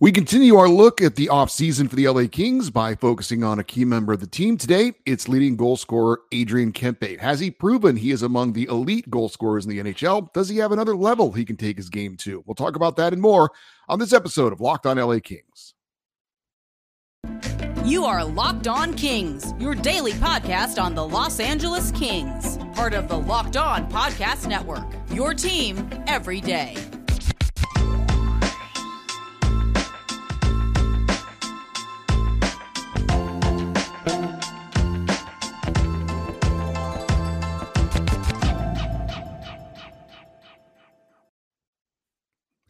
We 0.00 0.12
continue 0.12 0.54
our 0.54 0.68
look 0.68 1.02
at 1.02 1.16
the 1.16 1.26
offseason 1.26 1.90
for 1.90 1.96
the 1.96 2.06
LA 2.06 2.28
Kings 2.30 2.70
by 2.70 2.94
focusing 2.94 3.42
on 3.42 3.58
a 3.58 3.64
key 3.64 3.84
member 3.84 4.12
of 4.12 4.20
the 4.20 4.28
team. 4.28 4.56
Today, 4.56 4.92
it's 5.06 5.28
leading 5.28 5.56
goal 5.56 5.76
scorer 5.76 6.20
Adrian 6.30 6.70
Kempe. 6.70 7.18
Has 7.18 7.40
he 7.40 7.50
proven 7.50 7.96
he 7.96 8.12
is 8.12 8.22
among 8.22 8.52
the 8.52 8.68
elite 8.70 9.10
goal 9.10 9.28
scorers 9.28 9.66
in 9.66 9.70
the 9.70 9.80
NHL? 9.80 10.32
Does 10.32 10.48
he 10.48 10.58
have 10.58 10.70
another 10.70 10.94
level 10.94 11.32
he 11.32 11.44
can 11.44 11.56
take 11.56 11.76
his 11.76 11.90
game 11.90 12.16
to? 12.18 12.44
We'll 12.46 12.54
talk 12.54 12.76
about 12.76 12.94
that 12.94 13.12
and 13.12 13.20
more 13.20 13.50
on 13.88 13.98
this 13.98 14.12
episode 14.12 14.52
of 14.52 14.60
Locked 14.60 14.86
On 14.86 14.98
LA 14.98 15.18
Kings. 15.18 15.74
You 17.84 18.04
are 18.04 18.24
Locked 18.24 18.68
On 18.68 18.94
Kings, 18.94 19.52
your 19.58 19.74
daily 19.74 20.12
podcast 20.12 20.80
on 20.80 20.94
the 20.94 21.04
Los 21.04 21.40
Angeles 21.40 21.90
Kings, 21.90 22.56
part 22.72 22.94
of 22.94 23.08
the 23.08 23.18
Locked 23.18 23.56
On 23.56 23.90
Podcast 23.90 24.46
Network. 24.46 24.86
Your 25.10 25.34
team 25.34 25.90
every 26.06 26.40
day. 26.40 26.76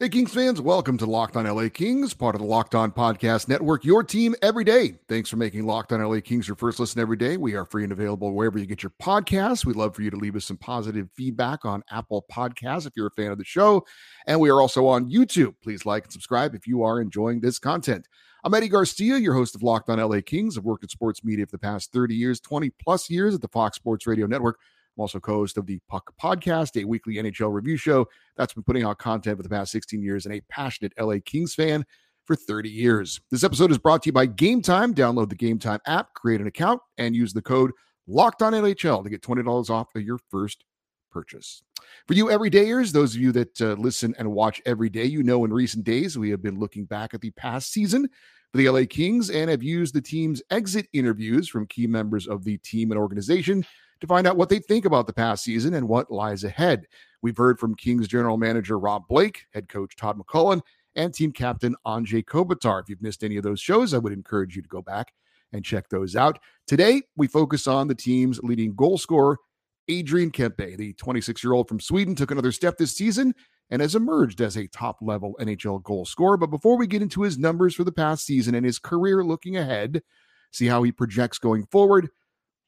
Hey, 0.01 0.07
Kings 0.07 0.33
fans, 0.33 0.61
welcome 0.61 0.97
to 0.99 1.05
Locked 1.05 1.35
On 1.35 1.43
LA 1.45 1.67
Kings, 1.67 2.13
part 2.13 2.33
of 2.33 2.39
the 2.39 2.47
Locked 2.47 2.73
On 2.73 2.89
Podcast 2.89 3.49
Network, 3.49 3.83
your 3.83 4.01
team 4.01 4.33
every 4.41 4.63
day. 4.63 4.97
Thanks 5.09 5.29
for 5.29 5.35
making 5.35 5.65
Locked 5.65 5.91
On 5.91 6.01
LA 6.01 6.21
Kings 6.21 6.47
your 6.47 6.55
first 6.55 6.79
listen 6.79 7.01
every 7.01 7.17
day. 7.17 7.35
We 7.35 7.55
are 7.55 7.65
free 7.65 7.83
and 7.83 7.91
available 7.91 8.31
wherever 8.31 8.57
you 8.57 8.65
get 8.65 8.81
your 8.81 8.93
podcasts. 9.01 9.65
We'd 9.65 9.75
love 9.75 9.93
for 9.93 10.01
you 10.01 10.09
to 10.09 10.15
leave 10.15 10.37
us 10.37 10.45
some 10.45 10.55
positive 10.55 11.09
feedback 11.17 11.65
on 11.65 11.83
Apple 11.91 12.25
Podcasts 12.31 12.87
if 12.87 12.93
you're 12.95 13.07
a 13.07 13.11
fan 13.11 13.29
of 13.29 13.37
the 13.37 13.43
show. 13.43 13.85
And 14.25 14.39
we 14.39 14.49
are 14.49 14.61
also 14.61 14.87
on 14.87 15.11
YouTube. 15.11 15.55
Please 15.61 15.85
like 15.85 16.05
and 16.05 16.13
subscribe 16.13 16.55
if 16.55 16.65
you 16.65 16.81
are 16.81 17.01
enjoying 17.01 17.41
this 17.41 17.59
content. 17.59 18.07
I'm 18.45 18.53
Eddie 18.53 18.69
Garcia, 18.69 19.17
your 19.17 19.33
host 19.33 19.53
of 19.53 19.63
Locked 19.63 19.89
On 19.89 19.99
LA 19.99 20.21
Kings. 20.25 20.57
I've 20.57 20.63
worked 20.63 20.83
in 20.83 20.87
sports 20.89 21.25
media 21.25 21.45
for 21.45 21.51
the 21.51 21.59
past 21.59 21.91
30 21.91 22.15
years, 22.15 22.39
20 22.39 22.69
plus 22.81 23.09
years 23.09 23.35
at 23.35 23.41
the 23.41 23.49
Fox 23.49 23.75
Sports 23.75 24.07
Radio 24.07 24.27
Network 24.27 24.59
I'm 24.99 25.03
also 25.03 25.21
co 25.21 25.35
host 25.35 25.57
of 25.57 25.65
the 25.65 25.79
Puck 25.87 26.13
Podcast, 26.21 26.79
a 26.79 26.83
weekly 26.83 27.15
NHL 27.15 27.53
review 27.53 27.77
show 27.77 28.05
that's 28.35 28.53
been 28.53 28.63
putting 28.63 28.83
out 28.83 28.97
content 28.97 29.37
for 29.37 29.43
the 29.43 29.49
past 29.49 29.71
16 29.71 30.03
years 30.03 30.25
and 30.25 30.35
a 30.35 30.41
passionate 30.49 30.91
LA 30.99 31.15
Kings 31.23 31.55
fan 31.55 31.85
for 32.25 32.35
30 32.35 32.69
years. 32.69 33.21
This 33.31 33.45
episode 33.45 33.71
is 33.71 33.77
brought 33.77 34.03
to 34.03 34.07
you 34.07 34.11
by 34.11 34.27
Gametime. 34.27 34.93
Download 34.93 35.29
the 35.29 35.37
Gametime 35.37 35.79
app, 35.87 36.13
create 36.15 36.41
an 36.41 36.47
account, 36.47 36.81
and 36.97 37.15
use 37.15 37.31
the 37.31 37.41
code 37.41 37.71
Locked 38.07 38.41
On 38.41 38.51
NHL 38.51 39.01
to 39.01 39.09
get 39.09 39.21
$20 39.21 39.69
off 39.69 39.87
of 39.95 40.01
your 40.01 40.19
first 40.29 40.65
purchase. 41.09 41.63
For 42.05 42.13
you 42.13 42.25
everydayers, 42.25 42.91
those 42.91 43.15
of 43.15 43.21
you 43.21 43.31
that 43.31 43.61
uh, 43.61 43.75
listen 43.75 44.13
and 44.19 44.29
watch 44.29 44.61
every 44.65 44.89
day, 44.89 45.05
you 45.05 45.23
know 45.23 45.45
in 45.45 45.53
recent 45.53 45.85
days 45.85 46.17
we 46.17 46.29
have 46.29 46.41
been 46.41 46.59
looking 46.59 46.83
back 46.83 47.13
at 47.13 47.21
the 47.21 47.31
past 47.31 47.71
season 47.71 48.09
for 48.51 48.57
the 48.57 48.67
LA 48.67 48.81
Kings 48.89 49.29
and 49.29 49.49
have 49.49 49.63
used 49.63 49.95
the 49.95 50.01
team's 50.01 50.41
exit 50.51 50.87
interviews 50.91 51.47
from 51.47 51.67
key 51.67 51.87
members 51.87 52.27
of 52.27 52.43
the 52.43 52.57
team 52.57 52.91
and 52.91 52.99
organization 52.99 53.63
to 54.01 54.07
find 54.07 54.27
out 54.27 54.37
what 54.37 54.49
they 54.49 54.59
think 54.59 54.85
about 54.85 55.07
the 55.07 55.13
past 55.13 55.43
season 55.43 55.73
and 55.73 55.87
what 55.87 56.11
lies 56.11 56.43
ahead. 56.43 56.85
We've 57.21 57.37
heard 57.37 57.59
from 57.59 57.75
Kings 57.75 58.07
general 58.07 58.37
manager 58.37 58.79
Rob 58.79 59.07
Blake, 59.07 59.45
head 59.53 59.67
coach 59.67 59.95
Todd 59.95 60.17
McLellan, 60.17 60.61
and 60.95 61.13
team 61.13 61.31
captain 61.31 61.75
Anze 61.85 62.23
Kopitar. 62.25 62.81
If 62.81 62.89
you've 62.89 63.01
missed 63.01 63.23
any 63.23 63.37
of 63.37 63.43
those 63.43 63.59
shows, 63.59 63.93
I 63.93 63.97
would 63.97 64.13
encourage 64.13 64.55
you 64.55 64.61
to 64.61 64.67
go 64.67 64.81
back 64.81 65.13
and 65.53 65.65
check 65.65 65.89
those 65.89 66.15
out. 66.15 66.39
Today, 66.67 67.01
we 67.15 67.27
focus 67.27 67.67
on 67.67 67.87
the 67.87 67.95
team's 67.95 68.39
leading 68.43 68.75
goal 68.75 68.97
scorer, 68.97 69.37
Adrian 69.87 70.31
Kempe. 70.31 70.77
The 70.77 70.93
26 70.93 71.43
year 71.43 71.53
old 71.53 71.67
from 71.67 71.79
Sweden 71.79 72.15
took 72.15 72.31
another 72.31 72.51
step 72.51 72.77
this 72.77 72.95
season 72.95 73.33
and 73.71 73.81
has 73.81 73.95
emerged 73.95 74.41
as 74.41 74.57
a 74.57 74.67
top 74.67 74.97
level 75.01 75.35
NHL 75.39 75.83
goal 75.83 76.05
scorer. 76.05 76.37
But 76.37 76.51
before 76.51 76.77
we 76.77 76.87
get 76.87 77.01
into 77.01 77.21
his 77.21 77.37
numbers 77.37 77.75
for 77.75 77.83
the 77.83 77.91
past 77.91 78.25
season 78.25 78.55
and 78.55 78.65
his 78.65 78.79
career 78.79 79.23
looking 79.23 79.57
ahead, 79.57 80.01
see 80.51 80.67
how 80.67 80.83
he 80.83 80.91
projects 80.91 81.37
going 81.37 81.65
forward, 81.67 82.09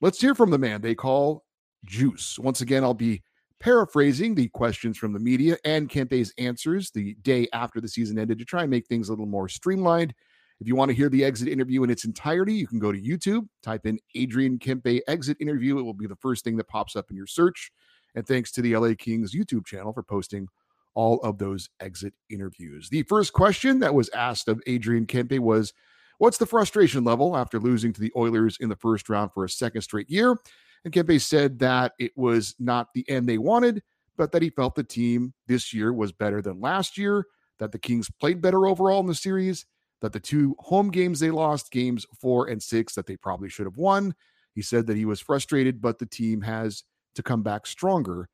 Let's 0.01 0.19
hear 0.19 0.33
from 0.33 0.49
the 0.49 0.57
man 0.57 0.81
they 0.81 0.95
call 0.95 1.43
Juice. 1.85 2.39
Once 2.39 2.61
again, 2.61 2.83
I'll 2.83 2.95
be 2.95 3.21
paraphrasing 3.59 4.33
the 4.33 4.47
questions 4.47 4.97
from 4.97 5.13
the 5.13 5.19
media 5.19 5.57
and 5.63 5.87
Kempe's 5.87 6.33
answers 6.39 6.89
the 6.89 7.13
day 7.21 7.47
after 7.53 7.79
the 7.79 7.87
season 7.87 8.17
ended 8.17 8.39
to 8.39 8.45
try 8.45 8.63
and 8.63 8.71
make 8.71 8.87
things 8.87 9.09
a 9.09 9.11
little 9.11 9.27
more 9.27 9.47
streamlined. 9.47 10.15
If 10.59 10.67
you 10.67 10.75
want 10.75 10.89
to 10.89 10.95
hear 10.95 11.07
the 11.07 11.23
exit 11.23 11.47
interview 11.47 11.83
in 11.83 11.91
its 11.91 12.03
entirety, 12.03 12.55
you 12.55 12.65
can 12.65 12.79
go 12.79 12.91
to 12.91 12.99
YouTube, 12.99 13.47
type 13.61 13.85
in 13.85 13.99
Adrian 14.15 14.57
Kempe 14.57 15.01
exit 15.07 15.37
interview. 15.39 15.77
It 15.77 15.83
will 15.83 15.93
be 15.93 16.07
the 16.07 16.15
first 16.15 16.43
thing 16.43 16.57
that 16.57 16.67
pops 16.67 16.95
up 16.95 17.11
in 17.11 17.15
your 17.15 17.27
search. 17.27 17.71
And 18.15 18.25
thanks 18.25 18.51
to 18.53 18.63
the 18.63 18.75
LA 18.75 18.93
Kings 18.97 19.35
YouTube 19.35 19.67
channel 19.67 19.93
for 19.93 20.01
posting 20.01 20.47
all 20.95 21.19
of 21.21 21.37
those 21.37 21.69
exit 21.79 22.15
interviews. 22.31 22.89
The 22.89 23.03
first 23.03 23.33
question 23.33 23.79
that 23.79 23.93
was 23.93 24.09
asked 24.09 24.47
of 24.47 24.61
Adrian 24.65 25.05
Kempe 25.05 25.37
was 25.37 25.73
What's 26.21 26.37
the 26.37 26.45
frustration 26.45 27.03
level 27.03 27.35
after 27.35 27.59
losing 27.59 27.91
to 27.93 27.99
the 27.99 28.13
Oilers 28.15 28.55
in 28.59 28.69
the 28.69 28.75
first 28.75 29.09
round 29.09 29.31
for 29.33 29.43
a 29.43 29.49
second 29.49 29.81
straight 29.81 30.07
year? 30.07 30.37
And 30.85 30.93
Kempe 30.93 31.19
said 31.19 31.57
that 31.57 31.93
it 31.97 32.11
was 32.15 32.53
not 32.59 32.89
the 32.93 33.09
end 33.09 33.27
they 33.27 33.39
wanted, 33.39 33.81
but 34.17 34.31
that 34.31 34.43
he 34.43 34.51
felt 34.51 34.75
the 34.75 34.83
team 34.83 35.33
this 35.47 35.73
year 35.73 35.91
was 35.91 36.11
better 36.11 36.39
than 36.39 36.61
last 36.61 36.95
year, 36.95 37.25
that 37.57 37.71
the 37.71 37.79
Kings 37.79 38.07
played 38.19 38.39
better 38.39 38.67
overall 38.67 38.99
in 38.99 39.07
the 39.07 39.15
series, 39.15 39.65
that 40.01 40.13
the 40.13 40.19
two 40.19 40.55
home 40.59 40.91
games 40.91 41.19
they 41.19 41.31
lost, 41.31 41.71
games 41.71 42.05
four 42.19 42.49
and 42.49 42.61
six, 42.61 42.93
that 42.93 43.07
they 43.07 43.17
probably 43.17 43.49
should 43.49 43.65
have 43.65 43.77
won. 43.77 44.13
He 44.53 44.61
said 44.61 44.85
that 44.85 44.97
he 44.97 45.05
was 45.05 45.21
frustrated, 45.21 45.81
but 45.81 45.97
the 45.97 46.05
team 46.05 46.41
has 46.41 46.83
to 47.15 47.23
come 47.23 47.41
back 47.41 47.65
stronger 47.65 48.29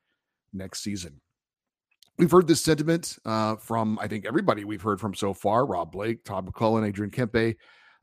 next 0.52 0.82
season. 0.82 1.22
We've 2.18 2.32
heard 2.32 2.48
this 2.48 2.62
sentiment 2.62 3.18
uh, 3.26 3.58
from, 3.58 4.00
I 4.00 4.08
think, 4.08 4.26
everybody 4.26 4.66
we've 4.66 4.82
heard 4.82 5.00
from 5.00 5.14
so 5.14 5.34
far 5.34 5.68
Rob 5.68 5.92
Blake, 5.92 6.24
Todd 6.24 6.52
McLellan, 6.52 6.88
Adrian 6.88 7.12
Kempe 7.12 7.56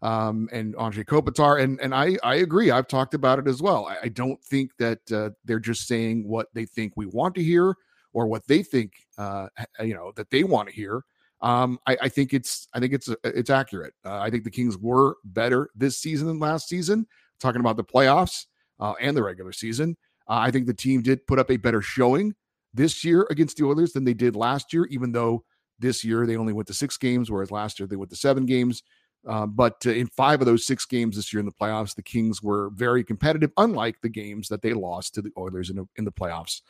um, 0.02 0.48
and 0.52 0.74
Anze 0.76 1.04
Kopitar. 1.04 1.60
And 1.60 1.80
and 1.80 1.94
I 1.94 2.16
I 2.22 2.36
agree. 2.36 2.70
I've 2.70 2.86
talked 2.86 3.14
about 3.14 3.38
it 3.38 3.48
as 3.48 3.60
well. 3.60 3.86
I, 3.86 3.96
I 4.04 4.08
don't 4.08 4.42
think 4.44 4.70
that 4.78 5.00
uh, 5.10 5.30
they're 5.44 5.58
just 5.58 5.88
saying 5.88 6.28
what 6.28 6.46
they 6.54 6.64
think 6.64 6.92
we 6.94 7.06
want 7.06 7.34
to 7.36 7.42
hear 7.42 7.74
or 8.12 8.26
what 8.26 8.46
they 8.46 8.62
think 8.62 8.92
uh, 9.18 9.48
you 9.80 9.94
know 9.94 10.12
that 10.14 10.30
they 10.30 10.44
want 10.44 10.68
to 10.68 10.74
hear. 10.74 11.04
Um, 11.40 11.78
I, 11.86 11.96
I, 12.02 12.08
think 12.08 12.32
it's 12.32 12.68
I 12.72 12.80
think 12.80 12.94
it's 12.94 13.08
uh, 13.08 13.16
it's 13.24 13.50
accurate. 13.50 13.94
Uh, 14.04 14.18
I 14.18 14.30
think 14.30 14.44
the 14.44 14.50
Kings 14.50 14.78
were 14.78 15.16
better 15.24 15.70
this 15.74 15.98
season 15.98 16.28
than 16.28 16.38
last 16.38 16.68
season. 16.68 17.06
Talking 17.40 17.60
about 17.60 17.76
the 17.76 17.84
playoffs 17.84 18.46
uh, 18.78 18.94
and 19.00 19.16
the 19.16 19.22
regular 19.22 19.52
season, 19.52 19.96
I 20.28 20.50
think 20.50 20.66
the 20.66 20.74
team 20.74 21.02
did 21.02 21.26
put 21.26 21.38
up 21.38 21.50
a 21.50 21.56
better 21.56 21.82
showing 21.82 22.34
this 22.74 23.04
year 23.04 23.26
against 23.30 23.56
the 23.56 23.64
Oilers 23.64 23.92
than 23.92 24.04
they 24.04 24.14
did 24.14 24.36
last 24.36 24.72
year. 24.72 24.86
Even 24.86 25.12
though 25.12 25.44
this 25.78 26.04
year 26.04 26.26
they 26.26 26.36
only 26.36 26.52
went 26.52 26.68
to 26.68 26.74
six 26.74 26.96
games, 26.96 27.30
whereas 27.30 27.50
last 27.50 27.78
year 27.78 27.86
they 27.86 27.96
went 27.96 28.10
to 28.10 28.16
seven 28.16 28.44
games. 28.46 28.82
Uh, 29.26 29.46
but 29.46 29.76
uh, 29.86 29.90
in 29.90 30.06
five 30.08 30.40
of 30.40 30.46
those 30.46 30.66
six 30.66 30.84
games 30.84 31.16
this 31.16 31.32
year 31.32 31.40
in 31.40 31.46
the 31.46 31.52
playoffs, 31.52 31.94
the 31.94 32.02
Kings 32.02 32.42
were 32.42 32.70
very 32.74 33.02
competitive, 33.02 33.50
unlike 33.56 33.96
the 34.02 34.08
games 34.08 34.48
that 34.48 34.60
they 34.60 34.74
lost 34.74 35.14
to 35.14 35.22
the 35.22 35.30
Oilers 35.38 35.70
in, 35.70 35.88
in 35.96 36.04
the 36.04 36.12
playoffs 36.12 36.60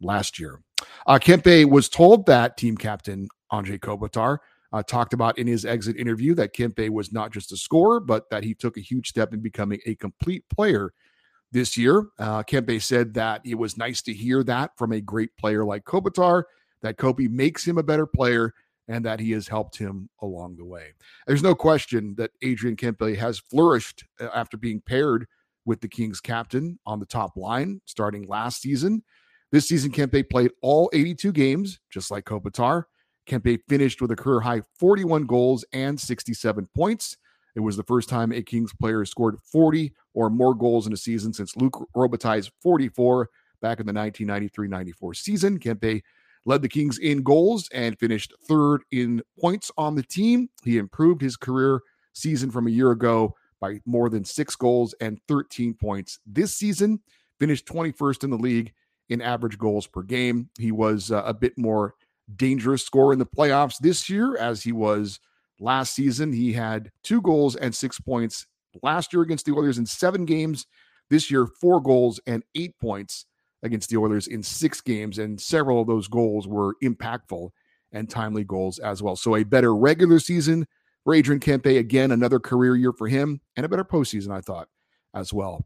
last 0.00 0.38
year. 0.38 0.60
Uh, 1.06 1.18
Kempe 1.18 1.64
was 1.64 1.88
told 1.88 2.26
that 2.26 2.56
team 2.56 2.76
captain 2.76 3.28
Anze 3.52 3.78
Kopitar 3.78 4.38
uh, 4.72 4.82
talked 4.82 5.12
about 5.12 5.38
in 5.38 5.46
his 5.46 5.64
exit 5.64 5.96
interview 5.96 6.34
that 6.34 6.54
Kempe 6.54 6.90
was 6.90 7.12
not 7.12 7.30
just 7.30 7.52
a 7.52 7.56
scorer, 7.56 8.00
but 8.00 8.28
that 8.30 8.42
he 8.42 8.54
took 8.54 8.76
a 8.76 8.80
huge 8.80 9.08
step 9.08 9.32
in 9.32 9.40
becoming 9.40 9.78
a 9.86 9.94
complete 9.94 10.44
player 10.48 10.92
this 11.52 11.76
year. 11.76 12.06
Uh, 12.18 12.42
Kempe 12.42 12.80
said 12.80 13.14
that 13.14 13.42
it 13.44 13.56
was 13.56 13.76
nice 13.76 14.02
to 14.02 14.12
hear 14.12 14.42
that 14.44 14.72
from 14.76 14.92
a 14.92 15.00
great 15.00 15.36
player 15.36 15.64
like 15.64 15.84
Kopitar, 15.84 16.44
that 16.82 16.96
Kopi 16.96 17.28
makes 17.28 17.66
him 17.66 17.78
a 17.78 17.82
better 17.82 18.06
player 18.06 18.52
and 18.88 19.04
that 19.04 19.20
he 19.20 19.30
has 19.32 19.48
helped 19.48 19.78
him 19.78 20.08
along 20.20 20.56
the 20.56 20.64
way. 20.64 20.92
There's 21.26 21.42
no 21.42 21.54
question 21.54 22.14
that 22.16 22.32
Adrian 22.42 22.76
Kempe 22.76 23.16
has 23.16 23.38
flourished 23.38 24.04
uh, 24.20 24.28
after 24.34 24.56
being 24.56 24.80
paired 24.80 25.26
with 25.64 25.80
the 25.80 25.88
Kings 25.88 26.20
captain 26.20 26.78
on 26.84 26.98
the 26.98 27.06
top 27.06 27.36
line 27.36 27.80
starting 27.84 28.26
last 28.26 28.60
season. 28.60 29.04
This 29.52 29.68
season, 29.68 29.92
Kempe 29.92 30.28
played 30.28 30.50
all 30.62 30.90
82 30.92 31.30
games, 31.32 31.78
just 31.90 32.10
like 32.10 32.24
Kopitar. 32.24 32.84
Kempe 33.26 33.60
finished 33.68 34.00
with 34.00 34.10
a 34.10 34.16
career 34.16 34.40
high 34.40 34.62
41 34.80 35.26
goals 35.26 35.64
and 35.72 36.00
67 36.00 36.68
points. 36.74 37.16
It 37.54 37.60
was 37.60 37.76
the 37.76 37.82
first 37.82 38.08
time 38.08 38.32
a 38.32 38.42
Kings 38.42 38.72
player 38.72 39.04
scored 39.04 39.38
40 39.40 39.92
or 40.14 40.30
more 40.30 40.54
goals 40.54 40.86
in 40.86 40.92
a 40.92 40.96
season 40.96 41.32
since 41.32 41.56
Luc 41.56 41.86
Robitaille's 41.94 42.50
44 42.62 43.28
back 43.60 43.80
in 43.80 43.86
the 43.86 43.92
1993-94 43.92 45.16
season. 45.16 45.58
Kempe 45.58 46.02
led 46.44 46.62
the 46.62 46.68
Kings 46.68 46.98
in 46.98 47.22
goals 47.22 47.68
and 47.72 47.98
finished 47.98 48.32
third 48.48 48.82
in 48.90 49.22
points 49.40 49.70
on 49.76 49.94
the 49.94 50.02
team. 50.02 50.48
He 50.64 50.78
improved 50.78 51.20
his 51.20 51.36
career 51.36 51.80
season 52.14 52.50
from 52.50 52.66
a 52.66 52.70
year 52.70 52.90
ago 52.90 53.34
by 53.60 53.80
more 53.86 54.08
than 54.08 54.24
six 54.24 54.56
goals 54.56 54.94
and 55.00 55.20
13 55.28 55.74
points 55.74 56.18
this 56.26 56.54
season. 56.54 57.00
Finished 57.38 57.66
21st 57.66 58.24
in 58.24 58.30
the 58.30 58.38
league 58.38 58.72
in 59.08 59.20
average 59.20 59.58
goals 59.58 59.86
per 59.86 60.02
game. 60.02 60.48
He 60.58 60.72
was 60.72 61.10
uh, 61.10 61.22
a 61.24 61.34
bit 61.34 61.56
more 61.56 61.94
dangerous 62.36 62.84
scorer 62.84 63.12
in 63.12 63.18
the 63.18 63.26
playoffs 63.26 63.78
this 63.78 64.08
year 64.08 64.36
as 64.36 64.62
he 64.62 64.72
was 64.72 65.20
last 65.62 65.94
season. 65.94 66.32
He 66.32 66.52
had 66.52 66.90
two 67.02 67.20
goals 67.22 67.56
and 67.56 67.74
six 67.74 68.00
points 68.00 68.46
last 68.82 69.12
year 69.12 69.22
against 69.22 69.46
the 69.46 69.52
Oilers 69.52 69.78
in 69.78 69.86
seven 69.86 70.24
games. 70.24 70.66
This 71.10 71.30
year, 71.30 71.46
four 71.46 71.80
goals 71.80 72.20
and 72.26 72.42
eight 72.54 72.78
points 72.80 73.26
against 73.62 73.90
the 73.90 73.96
Oilers 73.96 74.26
in 74.26 74.42
six 74.42 74.80
games, 74.80 75.18
and 75.18 75.40
several 75.40 75.80
of 75.80 75.86
those 75.86 76.08
goals 76.08 76.48
were 76.48 76.76
impactful 76.82 77.50
and 77.92 78.08
timely 78.08 78.44
goals 78.44 78.78
as 78.78 79.02
well. 79.02 79.16
So 79.16 79.36
a 79.36 79.44
better 79.44 79.74
regular 79.74 80.18
season 80.18 80.66
for 81.04 81.14
Adrian 81.14 81.40
Kempe. 81.40 81.78
Again, 81.78 82.10
another 82.10 82.40
career 82.40 82.76
year 82.76 82.92
for 82.92 83.06
him 83.08 83.40
and 83.56 83.66
a 83.66 83.68
better 83.68 83.84
postseason, 83.84 84.32
I 84.32 84.40
thought, 84.40 84.68
as 85.14 85.32
well. 85.32 85.64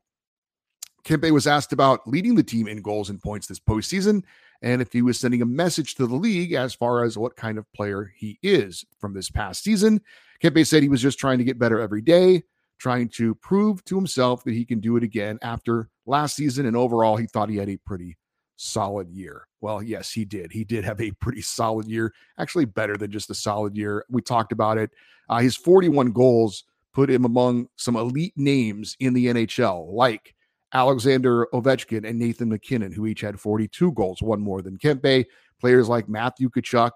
Kempe 1.04 1.30
was 1.30 1.46
asked 1.46 1.72
about 1.72 2.06
leading 2.06 2.34
the 2.34 2.42
team 2.42 2.66
in 2.66 2.82
goals 2.82 3.10
and 3.10 3.22
points 3.22 3.46
this 3.46 3.60
postseason 3.60 4.24
and 4.66 4.82
if 4.82 4.92
he 4.92 5.00
was 5.00 5.20
sending 5.20 5.42
a 5.42 5.46
message 5.46 5.94
to 5.94 6.08
the 6.08 6.16
league 6.16 6.52
as 6.52 6.74
far 6.74 7.04
as 7.04 7.16
what 7.16 7.36
kind 7.36 7.56
of 7.56 7.72
player 7.72 8.12
he 8.16 8.36
is 8.42 8.84
from 8.98 9.14
this 9.14 9.30
past 9.30 9.62
season. 9.62 10.00
Kempe 10.42 10.66
said 10.66 10.82
he 10.82 10.88
was 10.88 11.00
just 11.00 11.20
trying 11.20 11.38
to 11.38 11.44
get 11.44 11.56
better 11.56 11.80
every 11.80 12.02
day, 12.02 12.42
trying 12.80 13.08
to 13.10 13.36
prove 13.36 13.84
to 13.84 13.94
himself 13.94 14.42
that 14.42 14.54
he 14.54 14.64
can 14.64 14.80
do 14.80 14.96
it 14.96 15.04
again 15.04 15.38
after 15.40 15.88
last 16.04 16.34
season. 16.34 16.66
And 16.66 16.76
overall, 16.76 17.16
he 17.16 17.28
thought 17.28 17.48
he 17.48 17.58
had 17.58 17.68
a 17.68 17.76
pretty 17.76 18.16
solid 18.56 19.08
year. 19.08 19.46
Well, 19.60 19.84
yes, 19.84 20.10
he 20.10 20.24
did. 20.24 20.50
He 20.50 20.64
did 20.64 20.84
have 20.84 21.00
a 21.00 21.12
pretty 21.12 21.42
solid 21.42 21.86
year, 21.86 22.12
actually 22.36 22.64
better 22.64 22.96
than 22.96 23.12
just 23.12 23.30
a 23.30 23.34
solid 23.34 23.76
year. 23.76 24.04
We 24.10 24.20
talked 24.20 24.50
about 24.50 24.78
it. 24.78 24.90
Uh, 25.28 25.38
his 25.38 25.54
41 25.54 26.10
goals 26.10 26.64
put 26.92 27.08
him 27.08 27.24
among 27.24 27.68
some 27.76 27.94
elite 27.94 28.34
names 28.34 28.96
in 28.98 29.14
the 29.14 29.26
NHL, 29.26 29.92
like 29.92 30.34
Alexander 30.72 31.46
Ovechkin 31.52 32.08
and 32.08 32.18
Nathan 32.18 32.48
MacKinnon, 32.48 32.92
who 32.92 33.06
each 33.06 33.20
had 33.20 33.38
42 33.38 33.92
goals, 33.92 34.22
one 34.22 34.40
more 34.40 34.62
than 34.62 34.76
Kempe. 34.76 35.26
Players 35.60 35.88
like 35.88 36.08
Matthew 36.08 36.50
Tkachuk, 36.50 36.92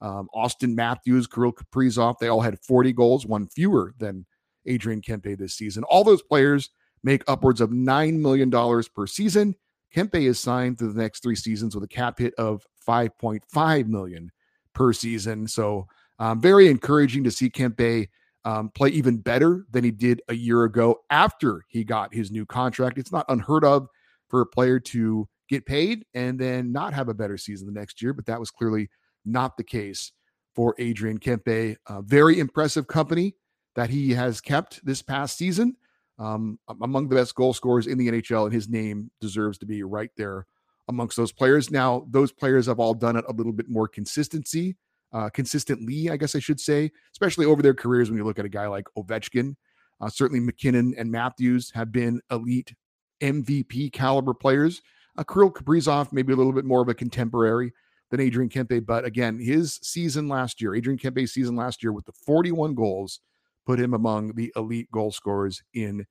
um, 0.00 0.28
Auston 0.34 0.74
Matthews, 0.74 1.26
Kirill 1.26 1.52
Kaprizov, 1.52 2.18
they 2.18 2.28
all 2.28 2.40
had 2.40 2.58
40 2.60 2.92
goals, 2.92 3.26
one 3.26 3.46
fewer 3.46 3.94
than 3.98 4.26
Adrian 4.66 5.00
Kempe 5.00 5.38
this 5.38 5.54
season. 5.54 5.84
All 5.84 6.04
those 6.04 6.22
players 6.22 6.70
make 7.02 7.22
upwards 7.26 7.60
of 7.60 7.70
$9 7.70 8.18
million 8.18 8.50
per 8.94 9.06
season. 9.06 9.54
Kempe 9.94 10.26
is 10.26 10.38
signed 10.38 10.78
to 10.78 10.92
the 10.92 11.00
next 11.00 11.22
three 11.22 11.36
seasons 11.36 11.74
with 11.74 11.84
a 11.84 11.88
cap 11.88 12.18
hit 12.18 12.34
of 12.34 12.66
5.5 12.86 13.86
million 13.86 14.30
per 14.74 14.92
season. 14.92 15.46
So 15.46 15.86
um, 16.18 16.40
very 16.40 16.68
encouraging 16.68 17.24
to 17.24 17.30
see 17.30 17.50
Kempe 17.50 18.08
um, 18.44 18.70
play 18.70 18.88
even 18.90 19.18
better 19.18 19.66
than 19.70 19.84
he 19.84 19.90
did 19.90 20.22
a 20.28 20.34
year 20.34 20.64
ago 20.64 21.00
after 21.10 21.64
he 21.68 21.84
got 21.84 22.14
his 22.14 22.30
new 22.30 22.44
contract. 22.44 22.98
It's 22.98 23.12
not 23.12 23.26
unheard 23.28 23.64
of 23.64 23.88
for 24.28 24.40
a 24.40 24.46
player 24.46 24.80
to 24.80 25.28
get 25.48 25.66
paid 25.66 26.04
and 26.14 26.38
then 26.38 26.72
not 26.72 26.94
have 26.94 27.08
a 27.08 27.14
better 27.14 27.36
season 27.36 27.66
the 27.66 27.78
next 27.78 28.02
year, 28.02 28.12
but 28.12 28.26
that 28.26 28.40
was 28.40 28.50
clearly 28.50 28.88
not 29.24 29.56
the 29.56 29.64
case 29.64 30.12
for 30.54 30.74
Adrian 30.78 31.18
Kempe. 31.18 31.76
Uh, 31.86 32.00
very 32.02 32.40
impressive 32.40 32.86
company 32.86 33.34
that 33.74 33.90
he 33.90 34.10
has 34.10 34.40
kept 34.40 34.84
this 34.84 35.02
past 35.02 35.36
season. 35.36 35.76
Um, 36.18 36.58
among 36.82 37.08
the 37.08 37.16
best 37.16 37.34
goal 37.34 37.52
scorers 37.52 37.86
in 37.86 37.98
the 37.98 38.08
NHL, 38.08 38.44
and 38.44 38.52
his 38.52 38.68
name 38.68 39.10
deserves 39.20 39.58
to 39.58 39.66
be 39.66 39.82
right 39.82 40.10
there 40.16 40.46
amongst 40.86 41.16
those 41.16 41.32
players. 41.32 41.70
Now, 41.70 42.06
those 42.10 42.30
players 42.30 42.66
have 42.66 42.78
all 42.78 42.94
done 42.94 43.16
it 43.16 43.24
a 43.28 43.32
little 43.32 43.52
bit 43.52 43.68
more 43.68 43.88
consistency 43.88 44.76
uh, 45.12 45.28
consistently, 45.30 46.10
I 46.10 46.16
guess 46.16 46.34
I 46.34 46.38
should 46.38 46.60
say, 46.60 46.90
especially 47.12 47.46
over 47.46 47.62
their 47.62 47.74
careers. 47.74 48.10
When 48.10 48.18
you 48.18 48.24
look 48.24 48.38
at 48.38 48.44
a 48.44 48.50
guy 48.50 48.66
like 48.66 48.86
Ovechkin, 48.96 49.56
uh, 50.00 50.08
certainly 50.08 50.40
MacKinnon 50.40 50.94
and 50.96 51.10
Matthews 51.10 51.70
have 51.74 51.92
been 51.92 52.20
elite 52.30 52.74
MVP 53.20 53.92
caliber 53.92 54.34
players. 54.34 54.82
Uh, 55.16 55.24
Kirill 55.24 55.52
Kaprizov, 55.52 56.12
maybe 56.12 56.32
a 56.32 56.36
little 56.36 56.52
bit 56.52 56.64
more 56.64 56.82
of 56.82 56.88
a 56.88 56.94
contemporary 56.94 57.72
than 58.10 58.20
Adrian 58.20 58.50
Kempe, 58.50 58.84
but 58.84 59.04
again, 59.04 59.38
his 59.38 59.78
season 59.82 60.28
last 60.28 60.60
year, 60.60 60.74
Adrian 60.74 60.98
Kempe's 60.98 61.32
season 61.32 61.56
last 61.56 61.82
year 61.82 61.92
with 61.92 62.04
the 62.04 62.12
41 62.12 62.74
goals, 62.74 63.20
put 63.66 63.80
him 63.80 63.94
among 63.94 64.34
the 64.34 64.52
elite 64.54 64.90
goal 64.90 65.10
scorers 65.10 65.62
in 65.72 66.04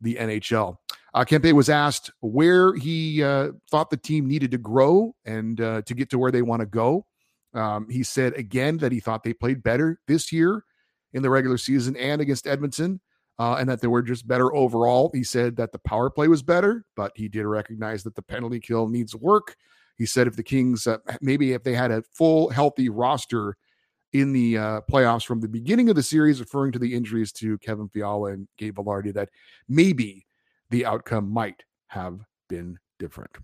the 0.00 0.16
NHL. 0.16 0.76
Uh, 1.14 1.24
Kempe 1.24 1.52
was 1.52 1.68
asked 1.68 2.10
where 2.20 2.74
he 2.74 3.22
uh, 3.22 3.52
thought 3.70 3.90
the 3.90 3.96
team 3.96 4.26
needed 4.26 4.50
to 4.50 4.58
grow 4.58 5.14
and 5.24 5.60
uh, 5.60 5.82
to 5.82 5.94
get 5.94 6.10
to 6.10 6.18
where 6.18 6.32
they 6.32 6.42
want 6.42 6.60
to 6.60 6.66
go. 6.66 7.06
Um, 7.54 7.88
he 7.88 8.02
said 8.02 8.34
again 8.34 8.78
that 8.78 8.92
he 8.92 9.00
thought 9.00 9.22
they 9.22 9.32
played 9.32 9.62
better 9.62 10.00
this 10.08 10.32
year 10.32 10.64
in 11.12 11.22
the 11.22 11.30
regular 11.30 11.56
season 11.56 11.96
and 11.96 12.20
against 12.20 12.46
Edmonton, 12.46 13.00
uh, 13.38 13.54
and 13.54 13.68
that 13.68 13.80
they 13.80 13.86
were 13.86 14.02
just 14.02 14.26
better 14.26 14.54
overall. 14.54 15.10
He 15.14 15.24
said 15.24 15.56
that 15.56 15.72
the 15.72 15.78
power 15.78 16.10
play 16.10 16.28
was 16.28 16.42
better, 16.42 16.84
but 16.96 17.12
he 17.14 17.28
did 17.28 17.46
recognize 17.46 18.02
that 18.02 18.14
the 18.14 18.22
penalty 18.22 18.60
kill 18.60 18.88
needs 18.88 19.14
work. 19.14 19.56
He 19.96 20.06
said 20.06 20.26
if 20.26 20.36
the 20.36 20.42
Kings, 20.42 20.86
uh, 20.86 20.98
maybe 21.20 21.52
if 21.52 21.62
they 21.62 21.74
had 21.74 21.92
a 21.92 22.02
full, 22.12 22.48
healthy 22.50 22.88
roster 22.88 23.56
in 24.12 24.32
the 24.32 24.58
uh, 24.58 24.80
playoffs 24.90 25.24
from 25.24 25.40
the 25.40 25.48
beginning 25.48 25.88
of 25.88 25.96
the 25.96 26.02
series, 26.02 26.40
referring 26.40 26.72
to 26.72 26.78
the 26.78 26.94
injuries 26.94 27.32
to 27.32 27.58
Kevin 27.58 27.88
Fiala 27.88 28.32
and 28.32 28.48
Gabe 28.58 28.76
Vilardi, 28.76 29.12
that 29.14 29.28
maybe 29.68 30.26
the 30.70 30.86
outcome 30.86 31.30
might 31.30 31.62
have 31.88 32.20
been 32.48 32.78
different. 32.98 33.36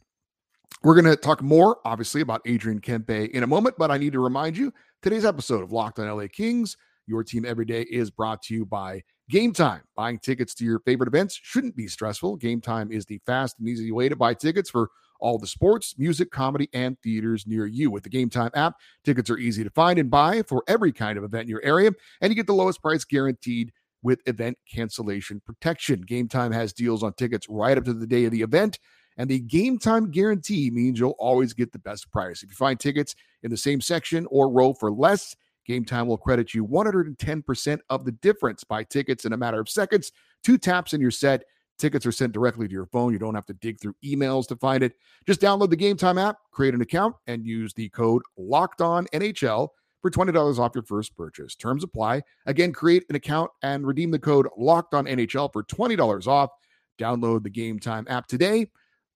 We're 0.82 0.94
going 0.94 1.14
to 1.14 1.16
talk 1.16 1.42
more, 1.42 1.76
obviously, 1.84 2.22
about 2.22 2.40
Adrian 2.46 2.80
Kempe 2.80 3.30
in 3.32 3.42
a 3.42 3.46
moment, 3.46 3.74
but 3.76 3.90
I 3.90 3.98
need 3.98 4.14
to 4.14 4.20
remind 4.20 4.56
you 4.56 4.72
today's 5.02 5.26
episode 5.26 5.62
of 5.62 5.72
Locked 5.72 5.98
on 5.98 6.08
LA 6.08 6.26
Kings, 6.32 6.74
your 7.06 7.22
team 7.22 7.44
every 7.44 7.66
day, 7.66 7.82
is 7.82 8.10
brought 8.10 8.40
to 8.44 8.54
you 8.54 8.64
by 8.64 9.02
Gametime. 9.30 9.82
Buying 9.94 10.18
tickets 10.18 10.54
to 10.54 10.64
your 10.64 10.78
favorite 10.80 11.08
events 11.08 11.38
shouldn't 11.42 11.76
be 11.76 11.86
stressful. 11.86 12.38
Gametime 12.38 12.90
is 12.90 13.04
the 13.04 13.20
fast 13.26 13.56
and 13.58 13.68
easy 13.68 13.92
way 13.92 14.08
to 14.08 14.16
buy 14.16 14.32
tickets 14.32 14.70
for 14.70 14.88
all 15.20 15.36
the 15.36 15.46
sports, 15.46 15.96
music, 15.98 16.30
comedy, 16.30 16.70
and 16.72 16.96
theaters 17.02 17.46
near 17.46 17.66
you. 17.66 17.90
With 17.90 18.04
the 18.04 18.08
Gametime 18.08 18.50
app, 18.54 18.76
tickets 19.04 19.28
are 19.28 19.36
easy 19.36 19.62
to 19.62 19.70
find 19.70 19.98
and 19.98 20.10
buy 20.10 20.42
for 20.44 20.64
every 20.66 20.92
kind 20.92 21.18
of 21.18 21.24
event 21.24 21.42
in 21.42 21.48
your 21.50 21.62
area, 21.62 21.90
and 22.22 22.30
you 22.30 22.34
get 22.34 22.46
the 22.46 22.54
lowest 22.54 22.80
price 22.80 23.04
guaranteed 23.04 23.70
with 24.02 24.26
event 24.26 24.56
cancellation 24.72 25.42
protection. 25.44 26.06
Gametime 26.06 26.54
has 26.54 26.72
deals 26.72 27.02
on 27.02 27.12
tickets 27.12 27.46
right 27.50 27.76
up 27.76 27.84
to 27.84 27.92
the 27.92 28.06
day 28.06 28.24
of 28.24 28.32
the 28.32 28.40
event 28.40 28.78
and 29.16 29.28
the 29.28 29.40
Gametime 29.40 30.10
guarantee 30.10 30.70
means 30.70 30.98
you'll 30.98 31.16
always 31.18 31.52
get 31.52 31.72
the 31.72 31.78
best 31.78 32.10
price. 32.10 32.42
If 32.42 32.50
you 32.50 32.56
find 32.56 32.78
tickets 32.78 33.14
in 33.42 33.50
the 33.50 33.56
same 33.56 33.80
section 33.80 34.26
or 34.30 34.50
row 34.50 34.72
for 34.72 34.90
less, 34.90 35.36
Gametime 35.68 36.06
will 36.06 36.16
credit 36.16 36.54
you 36.54 36.66
110% 36.66 37.78
of 37.90 38.04
the 38.04 38.12
difference. 38.12 38.64
Buy 38.64 38.84
tickets 38.84 39.24
in 39.24 39.32
a 39.32 39.36
matter 39.36 39.60
of 39.60 39.68
seconds, 39.68 40.12
two 40.42 40.58
taps 40.58 40.92
and 40.92 41.02
you're 41.02 41.10
set. 41.10 41.44
Tickets 41.78 42.04
are 42.04 42.12
sent 42.12 42.32
directly 42.32 42.68
to 42.68 42.72
your 42.72 42.86
phone. 42.86 43.12
You 43.12 43.18
don't 43.18 43.34
have 43.34 43.46
to 43.46 43.54
dig 43.54 43.80
through 43.80 43.94
emails 44.04 44.46
to 44.48 44.56
find 44.56 44.82
it. 44.82 44.92
Just 45.26 45.40
download 45.40 45.70
the 45.70 45.76
Gametime 45.76 46.20
app, 46.20 46.36
create 46.52 46.74
an 46.74 46.82
account, 46.82 47.16
and 47.26 47.46
use 47.46 47.72
the 47.72 47.88
code 47.90 48.22
Locked 48.36 48.82
On 48.82 49.06
NHL 49.14 49.68
for 50.02 50.10
$20 50.10 50.58
off 50.58 50.72
your 50.74 50.84
first 50.84 51.16
purchase. 51.16 51.54
Terms 51.54 51.84
apply. 51.84 52.22
Again, 52.46 52.72
create 52.72 53.04
an 53.08 53.16
account 53.16 53.50
and 53.62 53.86
redeem 53.86 54.10
the 54.10 54.18
code 54.18 54.46
Locked 54.58 54.92
On 54.92 55.06
NHL 55.06 55.52
for 55.52 55.62
$20 55.64 56.26
off. 56.26 56.50
Download 56.98 57.42
the 57.42 57.50
Game 57.50 57.78
Time 57.78 58.06
app 58.10 58.26
today 58.26 58.66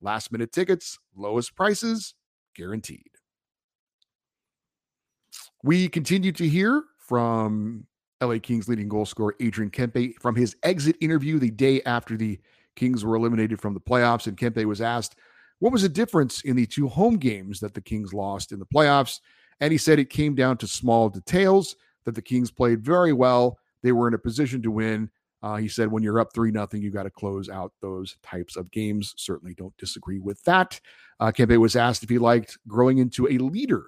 Last 0.05 0.31
minute 0.31 0.53
tickets, 0.53 0.99
lowest 1.17 1.57
prices 1.57 2.13
guaranteed. 2.55 3.09
We 5.63 5.89
continue 5.89 6.31
to 6.33 6.47
hear 6.47 6.85
from 6.99 7.87
LA 8.21 8.37
Kings 8.39 8.69
leading 8.69 8.87
goal 8.87 9.07
scorer 9.07 9.35
Adrian 9.41 9.71
Kempe 9.71 10.13
from 10.21 10.37
his 10.37 10.57
exit 10.63 10.97
interview 11.01 11.39
the 11.39 11.51
day 11.51 11.81
after 11.85 12.19
the 12.19 12.39
Kings 12.77 13.03
were 13.03 13.17
eliminated 13.17 13.63
from 13.63 13.73
the 13.73 13.81
playoffs. 13.81 14.27
And 14.27 14.37
Kempe 14.37 14.67
was 14.67 14.83
asked, 14.83 15.17
What 15.61 15.73
was 15.73 15.81
the 15.81 15.89
difference 15.89 16.43
in 16.43 16.55
the 16.55 16.67
two 16.67 16.87
home 16.87 17.17
games 17.17 17.59
that 17.61 17.73
the 17.73 17.81
Kings 17.81 18.13
lost 18.13 18.53
in 18.53 18.59
the 18.59 18.67
playoffs? 18.67 19.21
And 19.61 19.73
he 19.73 19.79
said 19.79 19.99
it 19.99 20.11
came 20.11 20.35
down 20.35 20.59
to 20.59 20.67
small 20.67 21.09
details 21.09 21.77
that 22.05 22.15
the 22.15 22.21
Kings 22.21 22.51
played 22.51 22.85
very 22.85 23.15
well. 23.15 23.59
They 23.83 23.93
were 23.93 24.07
in 24.07 24.13
a 24.13 24.19
position 24.19 24.61
to 24.65 24.71
win. 24.71 25.09
Uh, 25.45 25.57
he 25.57 25.69
said, 25.69 25.93
when 25.93 26.03
you're 26.03 26.19
up 26.19 26.33
three 26.33 26.51
nothing, 26.51 26.81
you 26.81 26.91
got 26.91 27.03
to 27.03 27.11
close 27.11 27.51
out 27.51 27.71
those 27.83 28.17
types 28.23 28.57
of 28.57 28.71
games. 28.71 29.13
Certainly 29.19 29.53
don't 29.53 29.77
disagree 29.77 30.19
with 30.19 30.43
that. 30.45 30.81
Uh, 31.21 31.31
Kempe 31.31 31.59
was 31.59 31.77
asked 31.77 32.03
if 32.03 32.09
he 32.09 32.17
liked 32.17 32.57
growing 32.67 32.97
into 32.97 33.29
a 33.29 33.37
leader 33.37 33.85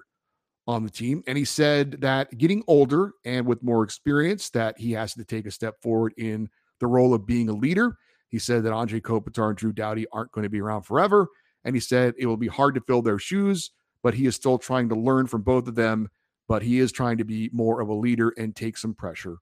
on 0.67 0.83
the 0.83 0.89
team, 0.91 1.23
and 1.25 1.35
he 1.35 1.43
said 1.43 1.99
that 2.01 2.37
getting 2.37 2.63
older 2.67 3.13
and 3.25 3.47
with 3.47 3.63
more 3.63 3.83
experience, 3.83 4.51
that 4.51 4.77
he 4.77 4.91
has 4.91 5.15
to 5.15 5.25
take 5.25 5.47
a 5.47 5.51
step 5.51 5.81
forward 5.81 6.13
in 6.17 6.47
the 6.79 6.85
role 6.85 7.11
of 7.11 7.25
being 7.25 7.49
a 7.49 7.53
leader. 7.53 7.97
He 8.29 8.37
said 8.37 8.61
that 8.63 8.73
Anze 8.73 9.01
Kopitar 9.01 9.49
and 9.49 9.57
Drew 9.57 9.73
Doughty 9.73 10.05
aren't 10.13 10.33
going 10.33 10.43
to 10.43 10.51
be 10.51 10.61
around 10.61 10.83
forever, 10.83 11.27
and 11.63 11.75
he 11.75 11.79
said 11.79 12.13
it 12.19 12.27
will 12.27 12.37
be 12.37 12.49
hard 12.49 12.75
to 12.75 12.81
fill 12.81 13.01
their 13.01 13.17
shoes, 13.17 13.71
but 14.03 14.13
he 14.13 14.27
is 14.27 14.35
still 14.35 14.59
trying 14.59 14.89
to 14.89 14.95
learn 14.95 15.25
from 15.25 15.41
both 15.41 15.67
of 15.67 15.73
them. 15.73 16.09
But 16.47 16.61
he 16.61 16.77
is 16.77 16.91
trying 16.91 17.17
to 17.17 17.25
be 17.25 17.49
more 17.51 17.81
of 17.81 17.89
a 17.89 17.95
leader 17.95 18.31
and 18.37 18.55
take 18.55 18.77
some 18.77 18.93
pressure 18.93 19.37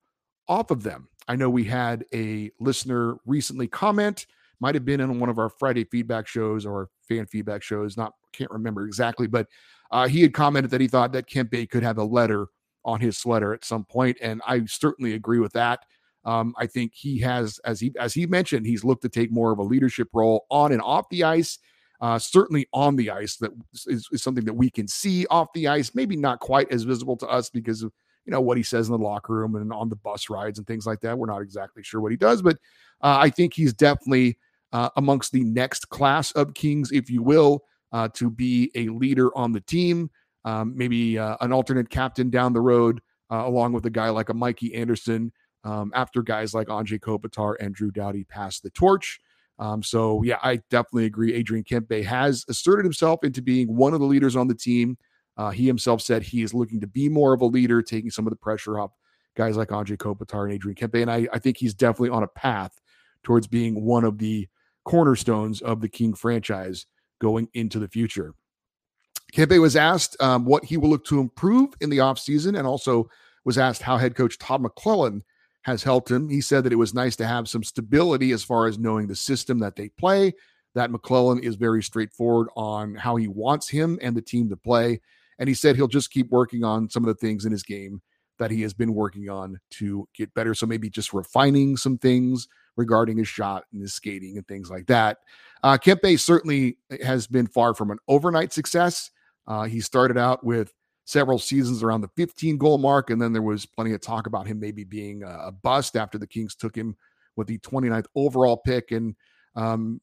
off 0.48 0.72
of 0.72 0.84
them. 0.84 1.08
I 1.28 1.36
know 1.36 1.50
we 1.50 1.64
had 1.64 2.06
a 2.14 2.52
listener 2.60 3.18
recently 3.26 3.68
comment, 3.68 4.28
might 4.60 4.76
have 4.76 4.86
been 4.86 5.02
in 5.02 5.20
one 5.20 5.30
of 5.30 5.40
our 5.40 5.50
Friday 5.50 5.84
feedback 5.86 6.28
shows 6.28 6.66
or 6.66 6.90
fan 7.08 7.26
feedback 7.26 7.64
shows, 7.64 7.98
not 7.98 8.14
can't 8.32 8.52
remember 8.52 8.86
exactly, 8.86 9.28
but 9.28 9.48
uh, 9.92 10.08
he 10.08 10.22
had 10.22 10.34
commented 10.34 10.72
that 10.72 10.82
he 10.82 10.88
thought 10.88 11.12
that 11.14 11.28
Kempe 11.28 11.70
could 11.70 11.84
have 11.84 11.98
a 11.98 12.04
letter 12.04 12.48
on 12.84 13.00
his 13.00 13.18
sweater 13.18 13.54
at 13.54 13.66
some 13.66 13.84
point, 13.84 14.18
and 14.22 14.42
I 14.48 14.66
certainly 14.66 15.14
agree 15.14 15.40
with 15.40 15.54
that. 15.54 15.80
Um, 16.26 16.56
I 16.58 16.66
think 16.68 16.94
he 16.94 17.20
has, 17.20 17.60
as 17.60 17.80
he 17.80 17.94
as 18.00 18.14
he 18.14 18.26
mentioned, 18.26 18.66
he's 18.66 18.84
looked 18.84 19.04
to 19.04 19.10
take 19.10 19.32
more 19.32 19.52
of 19.52 19.60
a 19.60 19.64
leadership 19.64 20.10
role 20.14 20.46
on 20.50 20.72
and 20.72 20.82
off 20.82 21.08
the 21.10 21.24
ice. 21.24 21.60
Uh, 22.02 22.20
certainly 22.20 22.68
on 22.74 22.96
the 22.96 23.10
ice, 23.10 23.38
that 23.38 23.52
is, 23.88 24.08
is 24.12 24.22
something 24.22 24.44
that 24.44 24.54
we 24.54 24.70
can 24.70 24.88
see 24.88 25.26
off 25.28 25.48
the 25.54 25.68
ice. 25.68 25.96
Maybe 25.96 26.16
not 26.16 26.40
quite 26.40 26.70
as 26.72 26.84
visible 26.84 27.16
to 27.18 27.28
us 27.28 27.50
because 27.50 27.84
of 27.84 27.94
you 28.26 28.32
know 28.32 28.42
what 28.42 28.58
he 28.58 28.64
says 28.64 28.88
in 28.88 28.92
the 28.92 28.98
locker 29.04 29.34
room 29.34 29.56
and 29.56 29.72
on 29.72 29.90
the 29.90 29.96
bus 29.96 30.30
rides 30.30 30.58
and 30.58 30.68
things 30.68 30.86
like 30.86 31.00
that. 31.02 31.18
We're 31.18 31.28
not 31.28 31.42
exactly 31.42 31.84
sure 31.84 32.02
what 32.02 32.12
he 32.12 32.18
does, 32.18 32.42
but 32.42 32.58
uh, 33.02 33.18
I 33.22 33.30
think 33.30 33.54
he's 33.54 33.74
definitely 33.74 34.38
uh, 34.74 34.90
amongst 34.98 35.32
the 35.32 35.44
next 35.44 35.90
class 35.90 36.32
of 36.32 36.54
Kings, 36.54 36.92
if 36.92 37.10
you 37.10 37.22
will, 37.22 37.64
uh, 37.92 38.10
to 38.14 38.30
be 38.30 38.72
a 38.76 38.90
leader 38.90 39.36
on 39.38 39.52
the 39.52 39.62
team. 39.62 40.10
Um, 40.44 40.74
maybe 40.76 41.18
uh, 41.18 41.38
an 41.42 41.54
alternate 41.54 41.90
captain 41.90 42.30
down 42.30 42.54
the 42.54 42.62
road, 42.62 43.02
uh, 43.32 43.44
along 43.46 43.74
with 43.74 43.86
a 43.86 43.90
guy 43.90 44.10
like 44.10 44.30
a 44.30 44.34
Mikey 44.34 44.74
Anderson. 44.76 45.32
um, 45.66 45.92
after 45.96 46.22
guys 46.22 46.54
like 46.54 46.68
Anze 46.68 47.00
Kopitar 47.00 47.56
and 47.60 47.74
Drew 47.74 47.92
Doughty 47.92 48.24
passed 48.24 48.64
the 48.64 48.70
torch. 48.70 49.20
Um, 49.58 49.82
so 49.82 50.22
yeah, 50.24 50.38
I 50.44 50.58
definitely 50.70 51.06
agree. 51.06 51.34
Adrian 51.34 51.64
Kempe 51.64 52.04
has 52.04 52.46
asserted 52.48 52.86
himself 52.86 53.24
into 53.24 53.42
being 53.42 53.76
one 53.76 53.94
of 53.94 54.00
the 54.00 54.06
leaders 54.06 54.36
on 54.36 54.48
the 54.48 54.56
team. 54.56 54.98
Uh, 55.38 55.50
he 55.50 55.68
himself 55.68 56.02
said 56.02 56.24
he 56.24 56.42
is 56.42 56.54
looking 56.54 56.80
to 56.82 56.88
be 56.88 57.10
more 57.10 57.34
of 57.34 57.42
a 57.42 57.46
leader, 57.46 57.82
taking 57.82 58.10
some 58.10 58.26
of 58.26 58.32
the 58.32 58.38
pressure 58.38 58.80
off 58.80 58.92
guys 59.36 59.58
like 59.58 59.70
Anze 59.70 59.98
Kopitar 59.98 60.46
and 60.46 60.54
Adrian 60.54 60.76
Kempe. 60.76 61.02
And 61.02 61.12
I, 61.12 61.28
I 61.34 61.40
think 61.40 61.58
he's 61.58 61.74
definitely 61.74 62.10
on 62.10 62.24
a 62.24 62.28
path 62.28 62.80
towards 63.24 63.48
being 63.48 63.84
one 63.84 64.06
of 64.06 64.18
the 64.18 64.48
cornerstones 64.86 65.62
of 65.62 65.82
the 65.82 65.90
King 65.90 66.14
franchise 66.14 66.86
going 67.20 67.50
into 67.54 67.80
the 67.80 67.88
future. 67.88 68.34
Kempe 69.34 69.60
was 69.60 69.76
asked 69.76 70.16
um, 70.22 70.46
what 70.46 70.64
he 70.64 70.78
will 70.78 70.90
look 70.90 71.06
to 71.06 71.20
improve 71.20 71.74
in 71.82 71.90
the 71.90 71.98
offseason 71.98 72.58
and 72.58 72.66
also 72.66 73.10
was 73.44 73.58
asked 73.58 73.82
how 73.82 73.98
head 73.98 74.16
coach 74.16 74.38
Todd 74.38 74.64
McLellan 74.64 75.22
has 75.64 75.84
helped 75.84 76.10
him. 76.10 76.30
He 76.30 76.42
said 76.42 76.64
that 76.64 76.72
it 76.72 76.78
was 76.78 76.94
nice 76.94 77.16
to 77.18 77.26
have 77.26 77.50
some 77.50 77.64
stability 77.64 78.32
as 78.32 78.44
far 78.44 78.68
as 78.68 78.78
knowing 78.78 79.08
the 79.08 79.16
system 79.16 79.60
that 79.60 79.76
they 79.76 79.90
play, 79.90 80.34
that 80.76 80.92
McLellan 80.92 81.44
is 81.44 81.56
very 81.56 81.82
straightforward 81.82 82.48
on 82.56 82.96
how 82.96 83.16
he 83.16 83.28
wants 83.28 83.68
him 83.68 83.98
and 84.02 84.16
the 84.16 84.22
team 84.22 84.48
to 84.50 84.56
play. 84.56 85.02
And 85.40 85.50
he 85.50 85.56
said 85.56 85.76
he'll 85.76 85.88
just 85.88 86.12
keep 86.12 86.30
working 86.30 86.64
on 86.64 86.90
some 86.90 87.04
of 87.04 87.08
the 87.08 87.28
things 87.28 87.46
in 87.46 87.52
his 87.52 87.64
game 87.64 88.02
that 88.38 88.52
he 88.52 88.62
has 88.62 88.74
been 88.74 88.94
working 88.94 89.30
on 89.30 89.58
to 89.72 90.08
get 90.14 90.34
better. 90.34 90.54
So 90.54 90.66
maybe 90.66 90.90
just 90.90 91.14
refining 91.14 91.78
some 91.78 91.98
things 91.98 92.48
regarding 92.76 93.18
his 93.18 93.28
shot 93.28 93.64
and 93.72 93.82
his 93.82 93.94
skating 93.94 94.38
and 94.38 94.48
things 94.48 94.70
like 94.70 94.88
that. 94.88 95.20
Uh, 95.64 95.78
Kempe 95.78 96.20
certainly 96.20 96.78
has 97.04 97.28
been 97.28 97.48
far 97.48 97.74
from 97.74 97.92
an 97.92 97.98
overnight 98.08 98.52
success. 98.52 99.10
Uh, 99.48 99.64
he 99.64 99.80
started 99.80 100.18
out 100.18 100.44
with 100.44 100.74
several 101.06 101.40
seasons 101.40 101.84
around 101.84 102.02
the 102.02 102.10
15 102.18 102.58
goal 102.58 102.78
mark, 102.78 103.10
and 103.10 103.22
then 103.22 103.32
there 103.32 103.42
was 103.42 103.66
plenty 103.66 103.94
of 103.94 104.02
talk 104.02 104.28
about 104.28 104.48
him 104.48 104.60
maybe 104.60 104.84
being 104.84 105.24
a, 105.24 105.52
bust 105.52 105.96
after 105.96 106.18
the 106.18 106.28
Kings 106.28 106.56
took 106.56 106.76
him 106.76 106.96
with 107.36 107.48
the 107.48 107.60
29th 107.60 108.08
overall 108.16 108.58
pick. 108.58 108.92
And 108.92 109.16
um, 109.56 110.02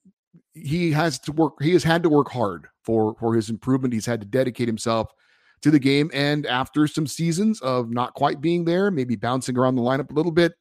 he 0.54 0.92
has 0.92 1.18
to 1.20 1.32
work, 1.32 1.54
he 1.60 1.72
has 1.72 1.84
had 1.84 2.02
to 2.02 2.08
work 2.08 2.30
hard 2.30 2.66
for 2.84 3.14
for 3.18 3.34
his 3.34 3.50
improvement. 3.50 3.94
He's 3.94 4.06
had 4.06 4.20
to 4.20 4.26
dedicate 4.26 4.68
himself 4.68 5.12
to 5.62 5.70
the 5.70 5.78
game. 5.78 6.10
And 6.12 6.44
after 6.46 6.86
some 6.86 7.06
seasons 7.06 7.60
of 7.60 7.90
not 7.90 8.14
quite 8.14 8.40
being 8.40 8.64
there, 8.64 8.90
maybe 8.90 9.16
bouncing 9.16 9.56
around 9.56 9.76
the 9.76 9.82
lineup 9.82 10.10
a 10.10 10.14
little 10.14 10.32
bit, 10.32 10.52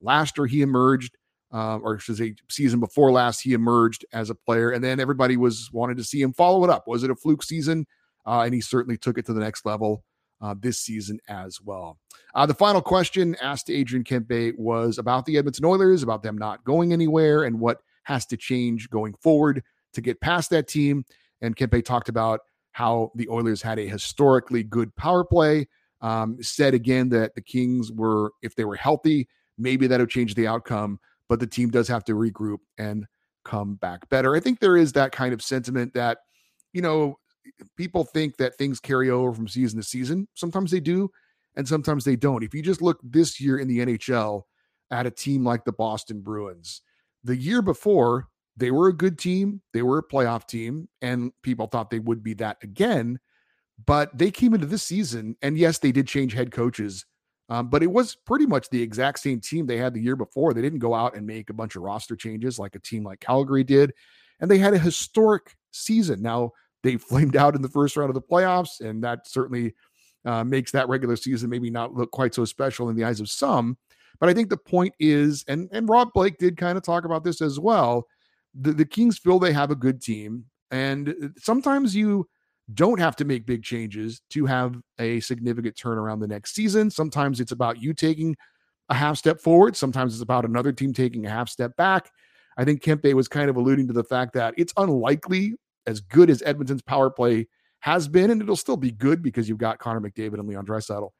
last 0.00 0.36
year 0.38 0.46
he 0.46 0.62
emerged, 0.62 1.16
uh, 1.52 1.78
or 1.78 1.98
should 1.98 2.18
say, 2.18 2.34
season 2.50 2.78
before 2.78 3.10
last, 3.10 3.40
he 3.40 3.54
emerged 3.54 4.04
as 4.12 4.30
a 4.30 4.34
player. 4.34 4.70
And 4.70 4.84
then 4.84 5.00
everybody 5.00 5.36
was 5.36 5.70
wanted 5.72 5.96
to 5.96 6.04
see 6.04 6.20
him 6.20 6.32
follow 6.32 6.62
it 6.64 6.70
up. 6.70 6.86
Was 6.86 7.02
it 7.02 7.10
a 7.10 7.16
fluke 7.16 7.42
season? 7.42 7.86
Uh, 8.26 8.42
and 8.42 8.54
he 8.54 8.60
certainly 8.60 8.98
took 8.98 9.16
it 9.16 9.26
to 9.26 9.32
the 9.32 9.40
next 9.40 9.64
level 9.64 10.04
uh, 10.42 10.54
this 10.58 10.78
season 10.78 11.18
as 11.28 11.60
well. 11.60 11.98
Uh, 12.34 12.46
the 12.46 12.54
final 12.54 12.80
question 12.80 13.36
asked 13.42 13.66
to 13.66 13.74
Adrian 13.74 14.04
Kempe 14.04 14.52
was 14.58 14.98
about 14.98 15.24
the 15.24 15.38
Edmonton 15.38 15.64
Oilers, 15.64 16.02
about 16.02 16.22
them 16.22 16.36
not 16.36 16.64
going 16.64 16.92
anywhere, 16.92 17.44
and 17.44 17.58
what 17.58 17.80
has 18.04 18.26
to 18.26 18.36
change 18.36 18.90
going 18.90 19.14
forward 19.14 19.62
to 19.92 20.00
get 20.00 20.20
past 20.20 20.50
that 20.50 20.68
team. 20.68 21.04
And 21.40 21.56
Kempe 21.56 21.84
talked 21.84 22.08
about 22.08 22.40
how 22.72 23.10
the 23.14 23.28
Oilers 23.28 23.62
had 23.62 23.78
a 23.78 23.88
historically 23.88 24.62
good 24.62 24.94
power 24.96 25.24
play. 25.24 25.68
Um, 26.02 26.42
said 26.42 26.72
again 26.72 27.10
that 27.10 27.34
the 27.34 27.42
Kings 27.42 27.92
were, 27.92 28.32
if 28.42 28.54
they 28.54 28.64
were 28.64 28.76
healthy, 28.76 29.28
maybe 29.58 29.86
that 29.86 30.00
would 30.00 30.08
change 30.08 30.34
the 30.34 30.46
outcome, 30.46 30.98
but 31.28 31.40
the 31.40 31.46
team 31.46 31.68
does 31.70 31.88
have 31.88 32.04
to 32.04 32.14
regroup 32.14 32.58
and 32.78 33.06
come 33.44 33.74
back 33.74 34.08
better. 34.08 34.34
I 34.34 34.40
think 34.40 34.60
there 34.60 34.78
is 34.78 34.92
that 34.92 35.12
kind 35.12 35.34
of 35.34 35.42
sentiment 35.42 35.92
that, 35.94 36.18
you 36.72 36.80
know, 36.80 37.18
people 37.76 38.04
think 38.04 38.36
that 38.38 38.56
things 38.56 38.80
carry 38.80 39.10
over 39.10 39.34
from 39.34 39.48
season 39.48 39.78
to 39.78 39.86
season. 39.86 40.26
Sometimes 40.34 40.70
they 40.70 40.80
do, 40.80 41.10
and 41.56 41.66
sometimes 41.66 42.04
they 42.04 42.16
don't. 42.16 42.42
If 42.42 42.54
you 42.54 42.62
just 42.62 42.82
look 42.82 42.98
this 43.02 43.40
year 43.40 43.58
in 43.58 43.68
the 43.68 43.80
NHL 43.80 44.42
at 44.90 45.06
a 45.06 45.10
team 45.10 45.44
like 45.44 45.64
the 45.64 45.72
Boston 45.72 46.20
Bruins, 46.20 46.82
the 47.24 47.36
year 47.36 47.62
before, 47.62 48.28
they 48.56 48.70
were 48.70 48.88
a 48.88 48.96
good 48.96 49.18
team. 49.18 49.62
They 49.72 49.82
were 49.82 49.98
a 49.98 50.06
playoff 50.06 50.46
team, 50.46 50.88
and 51.00 51.32
people 51.42 51.66
thought 51.66 51.90
they 51.90 51.98
would 51.98 52.22
be 52.22 52.34
that 52.34 52.58
again. 52.62 53.18
But 53.86 54.16
they 54.16 54.30
came 54.30 54.54
into 54.54 54.66
this 54.66 54.82
season, 54.82 55.36
and 55.40 55.56
yes, 55.56 55.78
they 55.78 55.92
did 55.92 56.06
change 56.06 56.34
head 56.34 56.50
coaches, 56.50 57.06
um, 57.48 57.68
but 57.68 57.82
it 57.82 57.90
was 57.90 58.14
pretty 58.14 58.46
much 58.46 58.68
the 58.68 58.82
exact 58.82 59.20
same 59.20 59.40
team 59.40 59.66
they 59.66 59.78
had 59.78 59.94
the 59.94 60.02
year 60.02 60.16
before. 60.16 60.52
They 60.52 60.62
didn't 60.62 60.80
go 60.80 60.94
out 60.94 61.16
and 61.16 61.26
make 61.26 61.48
a 61.48 61.54
bunch 61.54 61.76
of 61.76 61.82
roster 61.82 62.14
changes 62.14 62.58
like 62.58 62.74
a 62.74 62.80
team 62.80 63.02
like 63.02 63.20
Calgary 63.20 63.64
did, 63.64 63.94
and 64.40 64.50
they 64.50 64.58
had 64.58 64.74
a 64.74 64.78
historic 64.78 65.56
season. 65.70 66.20
Now 66.20 66.52
they 66.82 66.96
flamed 66.98 67.36
out 67.36 67.56
in 67.56 67.62
the 67.62 67.68
first 67.68 67.96
round 67.96 68.10
of 68.10 68.14
the 68.14 68.22
playoffs, 68.22 68.80
and 68.80 69.02
that 69.04 69.26
certainly 69.26 69.74
uh, 70.24 70.44
makes 70.44 70.72
that 70.72 70.88
regular 70.88 71.16
season 71.16 71.48
maybe 71.48 71.70
not 71.70 71.94
look 71.94 72.10
quite 72.10 72.34
so 72.34 72.44
special 72.44 72.90
in 72.90 72.96
the 72.96 73.04
eyes 73.04 73.20
of 73.20 73.30
some. 73.30 73.78
But 74.20 74.28
I 74.28 74.34
think 74.34 74.50
the 74.50 74.56
point 74.56 74.94
is, 75.00 75.44
and 75.48 75.68
and 75.72 75.88
Rob 75.88 76.10
Blake 76.14 76.38
did 76.38 76.56
kind 76.56 76.76
of 76.76 76.84
talk 76.84 77.04
about 77.04 77.24
this 77.24 77.40
as 77.40 77.58
well 77.58 78.06
the, 78.54 78.72
the 78.72 78.84
Kings 78.84 79.18
feel 79.18 79.38
they 79.38 79.52
have 79.52 79.70
a 79.70 79.76
good 79.76 80.02
team. 80.02 80.44
And 80.70 81.10
uh, 81.10 81.28
sometimes 81.38 81.94
you 81.94 82.28
don't 82.74 83.00
have 83.00 83.16
to 83.16 83.24
make 83.24 83.46
big 83.46 83.62
changes 83.62 84.22
to 84.30 84.46
have 84.46 84.76
a 84.98 85.20
significant 85.20 85.76
turnaround 85.76 86.20
the 86.20 86.28
next 86.28 86.54
season. 86.54 86.90
Sometimes 86.90 87.40
it's 87.40 87.52
about 87.52 87.82
you 87.82 87.92
taking 87.92 88.36
a 88.88 88.94
half 88.94 89.16
step 89.18 89.40
forward. 89.40 89.76
Sometimes 89.76 90.14
it's 90.14 90.22
about 90.22 90.44
another 90.44 90.72
team 90.72 90.92
taking 90.92 91.26
a 91.26 91.30
half 91.30 91.48
step 91.48 91.76
back. 91.76 92.10
I 92.56 92.64
think 92.64 92.82
Kempe 92.82 93.14
was 93.14 93.28
kind 93.28 93.48
of 93.48 93.56
alluding 93.56 93.86
to 93.88 93.92
the 93.92 94.04
fact 94.04 94.34
that 94.34 94.54
it's 94.56 94.72
unlikely, 94.76 95.54
as 95.86 96.00
good 96.00 96.30
as 96.30 96.42
Edmonton's 96.42 96.82
power 96.82 97.10
play 97.10 97.48
has 97.80 98.06
been, 98.06 98.30
and 98.30 98.42
it'll 98.42 98.56
still 98.56 98.76
be 98.76 98.90
good 98.90 99.22
because 99.22 99.48
you've 99.48 99.58
got 99.58 99.78
Connor 99.78 100.00
McDavid 100.00 100.34
and 100.34 100.48
Leon 100.48 100.66
Draisaitl 100.66 101.10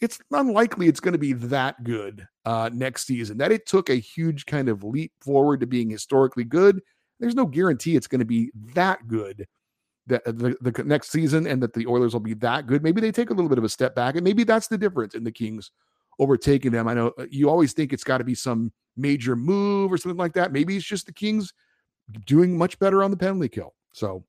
it's 0.00 0.20
unlikely 0.30 0.86
it's 0.86 1.00
going 1.00 1.12
to 1.12 1.18
be 1.18 1.32
that 1.32 1.82
good 1.82 2.26
uh, 2.44 2.70
next 2.72 3.06
season. 3.06 3.38
That 3.38 3.52
it 3.52 3.66
took 3.66 3.90
a 3.90 3.94
huge 3.94 4.46
kind 4.46 4.68
of 4.68 4.84
leap 4.84 5.12
forward 5.20 5.60
to 5.60 5.66
being 5.66 5.90
historically 5.90 6.44
good. 6.44 6.80
There's 7.20 7.34
no 7.34 7.46
guarantee 7.46 7.96
it's 7.96 8.06
going 8.06 8.20
to 8.20 8.24
be 8.24 8.50
that 8.74 9.08
good 9.08 9.46
that 10.06 10.26
uh, 10.26 10.32
the, 10.32 10.56
the 10.60 10.84
next 10.84 11.10
season 11.10 11.46
and 11.46 11.62
that 11.62 11.74
the 11.74 11.86
Oilers 11.86 12.12
will 12.12 12.20
be 12.20 12.34
that 12.34 12.66
good. 12.66 12.82
Maybe 12.82 13.00
they 13.00 13.12
take 13.12 13.30
a 13.30 13.34
little 13.34 13.48
bit 13.48 13.58
of 13.58 13.64
a 13.64 13.68
step 13.68 13.94
back, 13.94 14.14
and 14.14 14.24
maybe 14.24 14.44
that's 14.44 14.68
the 14.68 14.78
difference 14.78 15.14
in 15.14 15.24
the 15.24 15.32
Kings 15.32 15.70
overtaking 16.18 16.72
them. 16.72 16.88
I 16.88 16.94
know 16.94 17.12
uh, 17.18 17.26
you 17.30 17.48
always 17.48 17.72
think 17.72 17.92
it's 17.92 18.04
got 18.04 18.18
to 18.18 18.24
be 18.24 18.34
some 18.34 18.72
major 18.96 19.36
move 19.36 19.92
or 19.92 19.98
something 19.98 20.18
like 20.18 20.32
that. 20.34 20.52
Maybe 20.52 20.76
it's 20.76 20.86
just 20.86 21.06
the 21.06 21.12
Kings 21.12 21.52
doing 22.24 22.56
much 22.56 22.78
better 22.78 23.02
on 23.02 23.10
the 23.10 23.16
penalty 23.16 23.48
kill. 23.48 23.74
So, 23.92 24.24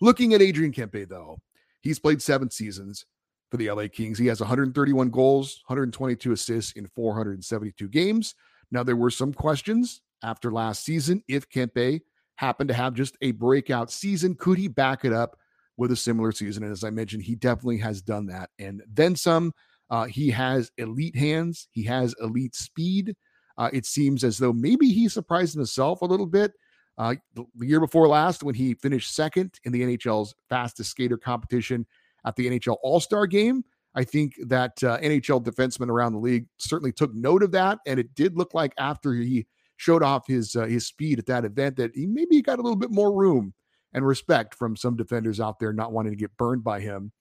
looking 0.00 0.34
at 0.34 0.42
Adrian 0.42 0.72
Kempe, 0.72 1.08
though, 1.08 1.38
he's 1.80 1.98
played 1.98 2.22
seven 2.22 2.50
seasons 2.50 3.04
for 3.52 3.58
the 3.58 3.70
LA 3.70 3.84
Kings. 3.86 4.18
He 4.18 4.28
has 4.28 4.40
131 4.40 5.10
goals, 5.10 5.62
122 5.66 6.32
assists 6.32 6.72
in 6.72 6.86
472 6.86 7.86
games. 7.88 8.34
Now, 8.70 8.82
there 8.82 8.96
were 8.96 9.10
some 9.10 9.34
questions 9.34 10.00
after 10.24 10.50
last 10.50 10.86
season 10.86 11.22
if 11.28 11.46
Kempe 11.50 12.00
happened 12.36 12.68
to 12.68 12.74
have 12.74 12.94
just 12.94 13.14
a 13.20 13.32
breakout 13.32 13.90
season. 13.90 14.36
Could 14.36 14.56
he 14.56 14.68
back 14.68 15.04
it 15.04 15.12
up 15.12 15.36
with 15.76 15.92
a 15.92 15.96
similar 15.96 16.32
season? 16.32 16.62
And 16.62 16.72
as 16.72 16.82
I 16.82 16.88
mentioned, 16.88 17.24
he 17.24 17.34
definitely 17.34 17.76
has 17.76 18.00
done 18.00 18.24
that. 18.28 18.48
And 18.58 18.82
then 18.90 19.14
some. 19.14 19.52
Uh, 19.90 20.04
he 20.04 20.30
has 20.30 20.70
elite 20.78 21.14
hands, 21.14 21.68
he 21.72 21.84
has 21.84 22.14
elite 22.22 22.54
speed. 22.54 23.14
Uh, 23.58 23.68
it 23.74 23.84
seems 23.84 24.24
as 24.24 24.38
though 24.38 24.54
maybe 24.54 24.88
he 24.88 25.06
surprised 25.10 25.54
himself 25.54 26.00
a 26.00 26.06
little 26.06 26.24
bit. 26.24 26.52
Uh, 26.96 27.16
the 27.34 27.44
year 27.60 27.80
before 27.80 28.08
last, 28.08 28.42
when 28.42 28.54
he 28.54 28.72
finished 28.72 29.14
second 29.14 29.52
in 29.64 29.72
the 29.72 29.82
NHL's 29.82 30.34
fastest 30.48 30.88
skater 30.88 31.18
competition, 31.18 31.86
at 32.24 32.36
the 32.36 32.48
NHL 32.48 32.76
All 32.82 33.00
Star 33.00 33.26
game. 33.26 33.64
I 33.94 34.04
think 34.04 34.34
that 34.46 34.82
uh, 34.82 34.98
NHL 34.98 35.44
defensemen 35.44 35.88
around 35.88 36.14
the 36.14 36.18
league 36.18 36.46
certainly 36.58 36.92
took 36.92 37.14
note 37.14 37.42
of 37.42 37.52
that, 37.52 37.78
and 37.86 38.00
it 38.00 38.14
did 38.14 38.36
look 38.36 38.54
like 38.54 38.72
after 38.78 39.12
he 39.12 39.46
showed 39.76 40.02
off 40.02 40.26
his 40.26 40.56
uh, 40.56 40.66
his 40.66 40.86
speed 40.86 41.18
at 41.18 41.26
that 41.26 41.44
event 41.44 41.76
that 41.76 41.94
he 41.94 42.06
maybe 42.06 42.40
got 42.40 42.58
a 42.58 42.62
little 42.62 42.76
bit 42.76 42.90
more 42.90 43.12
room 43.12 43.52
and 43.92 44.06
respect 44.06 44.54
from 44.54 44.76
some 44.76 44.96
defenders 44.96 45.40
out 45.40 45.58
there 45.58 45.72
not 45.72 45.92
wanting 45.92 46.12
to 46.12 46.18
get 46.18 46.36
burned 46.36 46.64
by 46.64 46.80
him. 46.80 47.12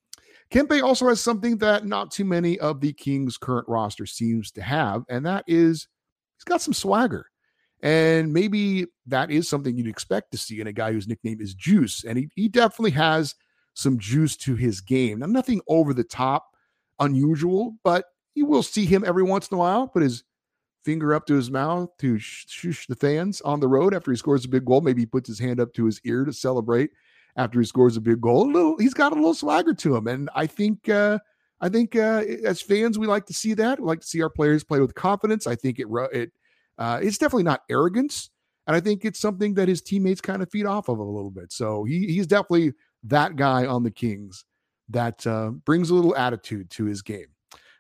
Kempe 0.50 0.82
also 0.82 1.08
has 1.08 1.22
something 1.22 1.58
that 1.58 1.86
not 1.86 2.12
too 2.12 2.26
many 2.26 2.60
of 2.60 2.82
the 2.82 2.94
Kings' 2.94 3.38
current 3.38 3.68
roster 3.68 4.06
seems 4.06 4.52
to 4.52 4.62
have, 4.62 5.04
and 5.10 5.26
that 5.26 5.44
is 5.48 5.88
he's 6.38 6.44
got 6.46 6.62
some 6.62 6.74
swagger. 6.74 7.26
And 7.84 8.32
maybe 8.32 8.86
that 9.08 9.32
is 9.32 9.50
something 9.50 9.76
you'd 9.76 9.88
expect 9.88 10.32
to 10.32 10.38
see 10.38 10.62
in 10.62 10.68
a 10.68 10.74
guy 10.74 10.92
whose 10.92 11.08
nickname 11.08 11.42
is 11.42 11.56
Juice. 11.56 12.04
And 12.04 12.18
he, 12.18 12.30
he 12.36 12.48
definitely 12.48 12.92
has 12.92 13.34
some 13.74 13.98
juice 14.00 14.36
to 14.38 14.56
his 14.56 14.82
game. 14.82 15.20
Now, 15.20 15.28
nothing 15.28 15.62
over 15.68 15.94
the 15.94 16.04
top 16.04 16.56
unusual, 17.00 17.78
but 17.84 18.06
you 18.36 18.46
will 18.46 18.64
see 18.64 18.86
him 18.86 19.04
every 19.06 19.24
once 19.24 19.48
in 19.50 19.56
a 19.56 19.60
while 19.60 19.88
put 19.88 20.04
his 20.04 20.24
finger 20.84 21.14
up 21.14 21.28
to 21.28 21.36
his 21.36 21.52
mouth 21.52 21.90
to 22.00 22.18
shush 22.18 22.88
the 22.88 22.96
fans 22.96 23.42
on 23.42 23.60
the 23.60 23.68
road 23.68 23.94
after 23.94 24.12
he 24.12 24.18
scores 24.18 24.46
a 24.46 24.50
big 24.50 24.66
goal. 24.66 24.82
Maybe 24.82 25.04
he 25.04 25.06
puts 25.06 25.28
his 25.28 25.40
hand 25.40 25.60
up 25.60 25.74
to 25.74 25.86
his 25.86 26.02
ear 26.06 26.26
to 26.26 26.34
celebrate 26.34 26.90
after 27.36 27.60
he 27.60 27.66
scores 27.66 27.98
a 27.98 28.02
big 28.02 28.22
goal. 28.22 28.50
A 28.50 28.52
little, 28.52 28.78
he's 28.78 28.94
got 28.94 29.12
a 29.12 29.16
little 29.16 29.34
swagger 29.34 29.74
to 29.74 29.96
him, 29.96 30.08
and 30.08 30.30
I 30.36 30.48
think, 30.48 30.90
uh, 30.90 31.20
I 31.60 31.70
think 31.70 31.96
uh, 31.96 32.24
as 32.44 32.62
fans, 32.62 32.98
we 32.98 33.06
like 33.06 33.26
to 33.28 33.34
see 33.34 33.54
that. 33.54 33.80
We 33.80 33.86
like 33.86 34.02
to 34.02 34.08
see 34.08 34.22
our 34.22 34.30
players 34.30 34.64
play 34.64 34.80
with 34.80 34.96
confidence. 34.96 35.46
I 35.46 35.56
think 35.56 35.80
it, 35.80 35.88
it, 36.12 36.32
uh, 36.78 37.00
it's 37.02 37.20
definitely 37.20 37.44
not 37.44 37.62
arrogance, 37.70 38.32
and 38.66 38.76
I 38.76 38.80
think 38.80 39.06
it's 39.06 39.20
something 39.20 39.54
that 39.56 39.68
his 39.68 39.82
teammates 39.82 40.22
kind 40.22 40.42
of 40.42 40.50
feed 40.50 40.66
off 40.66 40.90
of 40.90 40.98
a 40.98 41.04
little 41.04 41.32
bit. 41.32 41.54
So 41.54 41.84
he, 41.84 42.08
he's 42.08 42.28
definitely 42.28 42.74
that 43.04 43.36
guy 43.36 43.66
on 43.66 43.84
the 43.84 43.92
Kings 43.92 44.46
that 44.90 45.26
uh, 45.26 45.50
brings 45.50 45.90
a 45.90 45.96
little 45.96 46.16
attitude 46.16 46.70
to 46.72 46.86
his 46.86 47.02
game. 47.02 47.28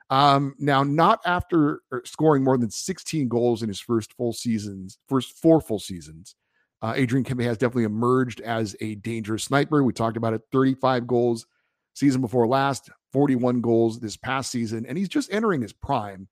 Um, 0.10 0.56
now, 0.60 0.84
not 0.84 1.22
after 1.26 1.82
er, 1.92 2.02
scoring 2.06 2.44
more 2.44 2.58
than 2.58 2.70
16 2.70 3.30
goals 3.30 3.64
in 3.64 3.70
his 3.70 3.80
first 3.80 4.14
full 4.14 4.34
seasons, 4.34 4.98
first 5.08 5.38
four 5.38 5.62
full 5.62 5.80
seasons. 5.80 6.36
Uh, 6.82 6.94
Adrian 6.96 7.24
Kempe 7.24 7.44
has 7.44 7.58
definitely 7.58 7.84
emerged 7.84 8.42
as 8.42 8.76
a 8.82 8.96
dangerous 8.96 9.46
sniper. 9.46 9.84
We 9.84 9.94
talked 9.94 10.18
about 10.18 10.34
it 10.34 10.42
35 10.52 11.08
goals 11.08 11.46
season 11.94 12.22
before 12.22 12.48
last, 12.48 12.90
41 13.14 13.62
goals 13.62 14.00
this 14.00 14.18
past 14.18 14.52
season, 14.52 14.86
and 14.86 14.98
he's 14.98 15.10
just 15.10 15.32
entering 15.32 15.62
his 15.62 15.74
prime. 15.74 16.28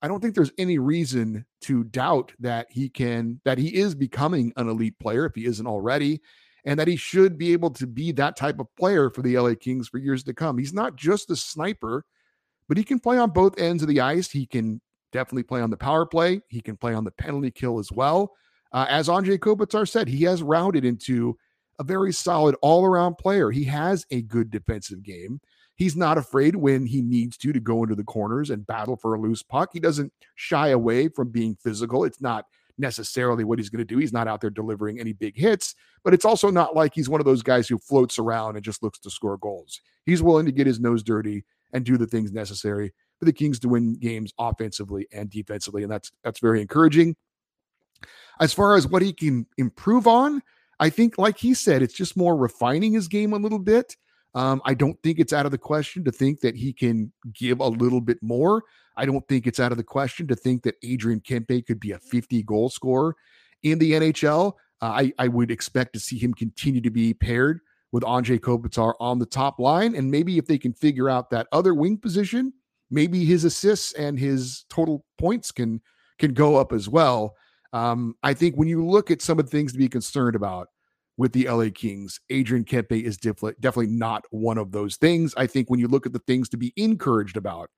I 0.00 0.08
don't 0.08 0.20
think 0.20 0.34
there's 0.34 0.52
any 0.56 0.78
reason 0.78 1.44
to 1.62 1.84
doubt 1.84 2.32
that 2.38 2.68
he 2.70 2.88
can, 2.88 3.40
that 3.44 3.58
he 3.58 3.74
is 3.74 3.94
becoming 3.94 4.52
an 4.56 4.68
elite 4.68 4.98
player 5.00 5.26
if 5.26 5.34
he 5.34 5.44
isn't 5.44 5.66
already, 5.66 6.20
and 6.68 6.78
that 6.78 6.88
he 6.88 6.96
should 6.96 7.38
be 7.38 7.52
able 7.52 7.70
to 7.70 7.86
be 7.86 8.12
that 8.12 8.36
type 8.36 8.60
of 8.60 8.66
player 8.76 9.10
for 9.10 9.22
the 9.22 9.36
LA 9.38 9.54
Kings 9.54 9.88
for 9.88 9.98
years 9.98 10.22
to 10.24 10.34
come. 10.34 10.58
He's 10.58 10.74
not 10.74 10.96
just 10.96 11.30
a 11.30 11.36
sniper 11.36 12.04
but 12.68 12.76
he 12.76 12.84
can 12.84 12.98
play 12.98 13.18
on 13.18 13.30
both 13.30 13.58
ends 13.58 13.82
of 13.82 13.88
the 13.88 14.00
ice. 14.00 14.30
He 14.30 14.46
can 14.46 14.80
definitely 15.10 15.42
play 15.42 15.62
on 15.62 15.70
the 15.70 15.76
power 15.76 16.06
play. 16.06 16.42
He 16.48 16.60
can 16.60 16.76
play 16.76 16.94
on 16.94 17.04
the 17.04 17.10
penalty 17.10 17.50
kill 17.50 17.78
as 17.78 17.90
well. 17.90 18.32
Uh, 18.72 18.86
as 18.88 19.08
Anze 19.08 19.38
Kopitar 19.38 19.88
said, 19.88 20.06
he 20.06 20.24
has 20.24 20.42
rounded 20.42 20.84
into 20.84 21.36
a 21.80 21.84
very 21.84 22.12
solid 22.12 22.54
all 22.60 22.84
around 22.84 23.16
player. 23.16 23.50
He 23.50 23.64
has 23.64 24.04
a 24.10 24.20
good 24.22 24.50
defensive 24.50 25.02
game. 25.02 25.40
He's 25.76 25.96
not 25.96 26.18
afraid 26.18 26.56
when 26.56 26.84
he 26.84 27.00
needs 27.00 27.36
to 27.38 27.52
to 27.52 27.60
go 27.60 27.82
into 27.84 27.94
the 27.94 28.04
corners 28.04 28.50
and 28.50 28.66
battle 28.66 28.96
for 28.96 29.14
a 29.14 29.20
loose 29.20 29.42
puck. 29.42 29.70
He 29.72 29.80
doesn't 29.80 30.12
shy 30.34 30.68
away 30.68 31.08
from 31.08 31.30
being 31.30 31.56
physical. 31.62 32.04
It's 32.04 32.20
not 32.20 32.44
necessarily 32.78 33.44
what 33.44 33.58
he's 33.58 33.68
going 33.68 33.78
to 33.78 33.84
do. 33.84 33.98
He's 33.98 34.12
not 34.12 34.28
out 34.28 34.40
there 34.40 34.50
delivering 34.50 35.00
any 35.00 35.12
big 35.12 35.36
hits, 35.36 35.74
but 36.04 36.14
it's 36.14 36.24
also 36.24 36.50
not 36.50 36.76
like 36.76 36.94
he's 36.94 37.08
one 37.08 37.20
of 37.20 37.24
those 37.24 37.42
guys 37.42 37.68
who 37.68 37.78
floats 37.78 38.18
around 38.18 38.56
and 38.56 38.64
just 38.64 38.82
looks 38.82 38.98
to 39.00 39.10
score 39.10 39.36
goals. 39.36 39.80
He's 40.06 40.22
willing 40.22 40.46
to 40.46 40.52
get 40.52 40.66
his 40.66 40.80
nose 40.80 41.02
dirty 41.02 41.44
and 41.72 41.84
do 41.84 41.96
the 41.96 42.06
things 42.06 42.32
necessary 42.32 42.92
for 43.18 43.24
the 43.24 43.32
Kings 43.32 43.58
to 43.60 43.68
win 43.68 43.94
games 43.94 44.32
offensively 44.38 45.06
and 45.12 45.28
defensively. 45.30 45.82
And 45.82 45.90
that's 45.90 46.10
that's 46.22 46.40
very 46.40 46.60
encouraging. 46.60 47.16
As 48.40 48.52
far 48.52 48.76
as 48.76 48.86
what 48.86 49.02
he 49.02 49.12
can 49.12 49.46
improve 49.56 50.06
on, 50.06 50.42
I 50.78 50.90
think, 50.90 51.18
like 51.18 51.38
he 51.38 51.54
said, 51.54 51.82
it's 51.82 51.94
just 51.94 52.16
more 52.16 52.36
refining 52.36 52.92
his 52.92 53.08
game 53.08 53.32
a 53.32 53.38
little 53.38 53.58
bit. 53.58 53.96
Um, 54.34 54.60
I 54.64 54.74
don't 54.74 55.00
think 55.02 55.18
it's 55.18 55.32
out 55.32 55.46
of 55.46 55.52
the 55.52 55.58
question 55.58 56.04
to 56.04 56.12
think 56.12 56.40
that 56.40 56.54
he 56.54 56.72
can 56.72 57.12
give 57.32 57.60
a 57.60 57.66
little 57.66 58.00
bit 58.00 58.18
more. 58.22 58.62
I 58.96 59.06
don't 59.06 59.26
think 59.28 59.46
it's 59.46 59.60
out 59.60 59.72
of 59.72 59.78
the 59.78 59.84
question 59.84 60.26
to 60.28 60.36
think 60.36 60.62
that 60.64 60.76
Adrian 60.82 61.20
Kempe 61.20 61.66
could 61.66 61.80
be 61.80 61.92
a 61.92 61.98
50 61.98 62.42
goal 62.42 62.68
scorer 62.68 63.16
in 63.62 63.78
the 63.78 63.92
NHL. 63.92 64.52
Uh, 64.80 64.86
I, 64.86 65.12
I 65.18 65.28
would 65.28 65.50
expect 65.50 65.92
to 65.94 66.00
see 66.00 66.18
him 66.18 66.34
continue 66.34 66.80
to 66.80 66.90
be 66.90 67.14
paired 67.14 67.60
with 67.90 68.02
Anze 68.02 68.38
Kopitar 68.38 68.94
on 69.00 69.18
the 69.18 69.26
top 69.26 69.58
line. 69.58 69.94
And 69.94 70.10
maybe 70.10 70.38
if 70.38 70.46
they 70.46 70.58
can 70.58 70.72
figure 70.72 71.08
out 71.08 71.30
that 71.30 71.48
other 71.52 71.74
wing 71.74 71.96
position, 71.96 72.52
maybe 72.90 73.24
his 73.24 73.44
assists 73.44 73.92
and 73.94 74.18
his 74.18 74.64
total 74.68 75.04
points 75.18 75.50
can 75.52 75.80
can 76.18 76.34
go 76.34 76.56
up 76.56 76.72
as 76.72 76.88
well. 76.88 77.36
Um, 77.72 78.16
I 78.22 78.34
think 78.34 78.56
when 78.56 78.66
you 78.66 78.84
look 78.84 79.10
at 79.10 79.22
some 79.22 79.38
of 79.38 79.46
the 79.46 79.50
things 79.50 79.72
to 79.72 79.78
be 79.78 79.88
concerned 79.88 80.34
about 80.34 80.68
with 81.18 81.32
the 81.32 81.48
LA 81.50 81.66
Kings, 81.74 82.20
Adrian 82.30 82.64
Kempe 82.64 83.02
is 83.02 83.18
definitely 83.18 83.88
not 83.88 84.24
one 84.30 84.56
of 84.56 84.70
those 84.70 84.96
things. 84.96 85.34
I 85.36 85.48
think 85.48 85.68
when 85.68 85.80
you 85.80 85.88
look 85.88 86.06
at 86.06 86.12
the 86.12 86.20
things 86.20 86.48
to 86.50 86.56
be 86.56 86.72
encouraged 86.76 87.36
about 87.36 87.68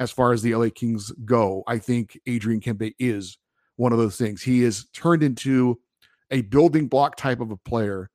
as 0.00 0.10
far 0.10 0.32
as 0.32 0.42
the 0.42 0.54
LA 0.54 0.68
Kings 0.74 1.12
go, 1.24 1.62
I 1.68 1.78
think 1.78 2.18
Adrian 2.26 2.60
Kempe 2.60 2.92
is 2.98 3.38
one 3.76 3.92
of 3.92 3.98
those 3.98 4.16
things. 4.16 4.42
He 4.42 4.64
is 4.64 4.86
turned 4.92 5.22
into 5.22 5.80
a 6.32 6.42
building 6.42 6.88
block 6.88 7.16
type 7.16 7.40
of 7.40 7.52
a 7.52 7.56
player 7.56 8.10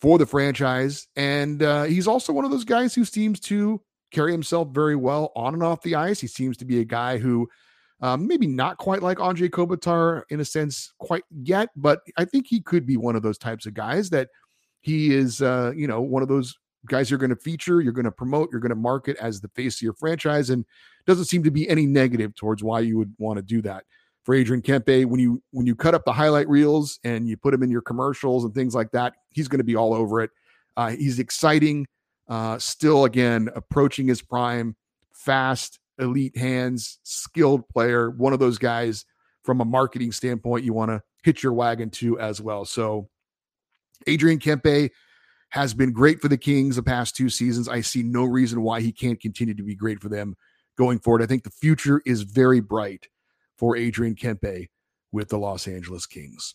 for 0.00 0.18
the 0.18 0.26
franchise. 0.26 1.08
And 1.16 1.62
uh, 1.62 1.84
he's 1.84 2.06
also 2.06 2.32
one 2.32 2.44
of 2.44 2.52
those 2.52 2.64
guys 2.64 2.94
who 2.94 3.04
seems 3.04 3.40
to 3.40 3.82
carry 4.12 4.30
himself 4.30 4.68
very 4.68 4.94
well 4.94 5.32
on 5.34 5.54
and 5.54 5.64
off 5.64 5.82
the 5.82 5.96
ice. 5.96 6.20
He 6.20 6.28
seems 6.28 6.56
to 6.58 6.64
be 6.64 6.80
a 6.80 6.84
guy 6.84 7.18
who 7.18 7.48
um, 8.02 8.26
maybe 8.26 8.46
not 8.46 8.78
quite 8.78 9.00
like 9.00 9.18
Anze 9.18 9.48
Kopitar 9.48 10.22
in 10.28 10.40
a 10.40 10.44
sense 10.44 10.92
quite 10.98 11.22
yet, 11.42 11.70
but 11.76 12.00
I 12.18 12.24
think 12.24 12.46
he 12.48 12.60
could 12.60 12.84
be 12.84 12.96
one 12.96 13.16
of 13.16 13.22
those 13.22 13.38
types 13.38 13.64
of 13.64 13.74
guys 13.74 14.10
that 14.10 14.28
he 14.80 15.14
is, 15.14 15.40
uh, 15.40 15.72
you 15.74 15.86
know, 15.86 16.00
one 16.00 16.22
of 16.22 16.28
those 16.28 16.54
guys 16.86 17.08
you're 17.08 17.18
going 17.18 17.30
to 17.30 17.36
feature, 17.36 17.80
you're 17.80 17.92
going 17.92 18.04
to 18.04 18.10
promote, 18.10 18.48
you're 18.50 18.60
going 18.60 18.70
to 18.70 18.76
market 18.76 19.16
as 19.18 19.40
the 19.40 19.48
face 19.48 19.76
of 19.76 19.82
your 19.82 19.94
franchise, 19.94 20.50
and 20.50 20.64
doesn't 21.06 21.26
seem 21.26 21.44
to 21.44 21.50
be 21.52 21.68
any 21.68 21.86
negative 21.86 22.34
towards 22.34 22.62
why 22.62 22.80
you 22.80 22.98
would 22.98 23.14
want 23.18 23.36
to 23.36 23.42
do 23.42 23.62
that 23.62 23.84
for 24.24 24.34
Adrian 24.34 24.62
Kempe. 24.62 25.04
When 25.04 25.20
you 25.20 25.40
when 25.52 25.66
you 25.66 25.76
cut 25.76 25.94
up 25.94 26.04
the 26.04 26.12
highlight 26.12 26.48
reels 26.48 26.98
and 27.04 27.28
you 27.28 27.36
put 27.36 27.54
him 27.54 27.62
in 27.62 27.70
your 27.70 27.82
commercials 27.82 28.44
and 28.44 28.52
things 28.52 28.74
like 28.74 28.90
that, 28.90 29.14
he's 29.30 29.46
going 29.46 29.58
to 29.58 29.64
be 29.64 29.76
all 29.76 29.94
over 29.94 30.20
it. 30.20 30.30
Uh, 30.76 30.90
he's 30.90 31.20
exciting, 31.20 31.86
uh, 32.28 32.58
still 32.58 33.04
again 33.04 33.48
approaching 33.54 34.08
his 34.08 34.22
prime, 34.22 34.74
fast, 35.12 35.78
elite 36.02 36.36
hands, 36.36 36.98
skilled 37.02 37.68
player. 37.68 38.10
One 38.10 38.32
of 38.32 38.38
those 38.38 38.58
guys 38.58 39.04
from 39.44 39.60
a 39.60 39.64
marketing 39.64 40.12
standpoint 40.12 40.64
you 40.64 40.72
want 40.72 40.90
to 40.90 41.02
hit 41.24 41.42
your 41.42 41.52
wagon 41.52 41.90
to 41.90 42.18
as 42.18 42.40
well. 42.40 42.64
So 42.64 43.08
Adrian 44.06 44.38
Kempe 44.38 44.90
has 45.50 45.74
been 45.74 45.92
great 45.92 46.20
for 46.20 46.28
the 46.28 46.38
Kings 46.38 46.76
the 46.76 46.82
past 46.82 47.14
two 47.14 47.28
seasons. 47.28 47.68
I 47.68 47.80
see 47.80 48.02
no 48.02 48.24
reason 48.24 48.62
why 48.62 48.80
he 48.80 48.92
can't 48.92 49.20
continue 49.20 49.54
to 49.54 49.62
be 49.62 49.74
great 49.74 50.00
for 50.00 50.08
them 50.08 50.34
going 50.78 50.98
forward. 50.98 51.22
I 51.22 51.26
think 51.26 51.44
the 51.44 51.50
future 51.50 52.02
is 52.06 52.22
very 52.22 52.60
bright 52.60 53.08
for 53.58 53.76
Adrian 53.76 54.14
Kempe 54.14 54.68
with 55.12 55.28
the 55.28 55.38
Los 55.38 55.68
Angeles 55.68 56.06
Kings. 56.06 56.54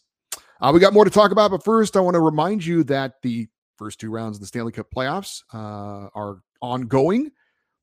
Uh, 0.60 0.72
we 0.74 0.80
got 0.80 0.94
more 0.94 1.06
to 1.06 1.12
talk 1.12 1.32
about, 1.32 1.52
but 1.52 1.64
first, 1.64 1.96
I 1.96 2.00
want 2.00 2.16
to 2.16 2.20
remind 2.20 2.66
you 2.66 2.84
that 2.86 3.22
the 3.22 3.48
first 3.78 4.00
two 4.00 4.10
rounds 4.10 4.38
of 4.38 4.42
the 4.42 4.48
Stanley 4.48 4.72
Cup 4.72 4.88
playoffs 4.94 5.44
uh, 5.54 6.10
are 6.16 6.42
ongoing. 6.62 7.32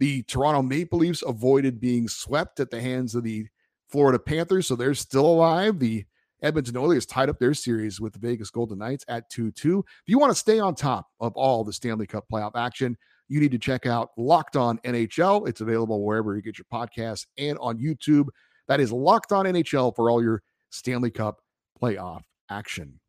The 0.00 0.22
Toronto 0.24 0.62
Maple 0.62 0.98
Leafs 0.98 1.22
avoided 1.22 1.80
being 1.80 2.08
swept 2.08 2.60
at 2.60 2.70
the 2.70 2.80
hands 2.80 3.14
of 3.14 3.22
the 3.22 3.46
Florida 3.88 4.18
Panthers, 4.18 4.66
so 4.66 4.76
they're 4.76 4.94
still 4.94 5.26
alive. 5.26 5.78
The 5.78 6.04
Edmonton 6.42 6.76
Oilers 6.76 7.06
tied 7.06 7.28
up 7.28 7.38
their 7.38 7.54
series 7.54 8.00
with 8.00 8.12
the 8.12 8.18
Vegas 8.18 8.50
Golden 8.50 8.78
Knights 8.78 9.04
at 9.08 9.30
2 9.30 9.50
2. 9.52 9.78
If 9.78 10.02
you 10.06 10.18
want 10.18 10.30
to 10.30 10.38
stay 10.38 10.58
on 10.58 10.74
top 10.74 11.06
of 11.20 11.32
all 11.36 11.64
the 11.64 11.72
Stanley 11.72 12.06
Cup 12.06 12.24
playoff 12.30 12.52
action, 12.54 12.96
you 13.28 13.40
need 13.40 13.52
to 13.52 13.58
check 13.58 13.86
out 13.86 14.10
Locked 14.16 14.56
On 14.56 14.78
NHL. 14.78 15.48
It's 15.48 15.60
available 15.60 16.04
wherever 16.04 16.36
you 16.36 16.42
get 16.42 16.58
your 16.58 16.66
podcasts 16.72 17.26
and 17.38 17.56
on 17.58 17.78
YouTube. 17.78 18.26
That 18.68 18.80
is 18.80 18.92
Locked 18.92 19.32
On 19.32 19.46
NHL 19.46 19.94
for 19.96 20.10
all 20.10 20.22
your 20.22 20.42
Stanley 20.70 21.10
Cup 21.10 21.40
playoff 21.80 22.22
action. 22.50 23.00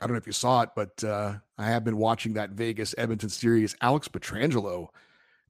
I 0.00 0.06
don't 0.06 0.12
know 0.12 0.18
if 0.18 0.26
you 0.26 0.32
saw 0.32 0.62
it, 0.62 0.70
but 0.76 1.02
uh, 1.02 1.34
I 1.56 1.66
have 1.66 1.84
been 1.84 1.96
watching 1.96 2.34
that 2.34 2.50
Vegas 2.50 2.94
Edmonton 2.96 3.28
series. 3.28 3.76
Alex 3.80 4.08
Pietrangelo, 4.08 4.88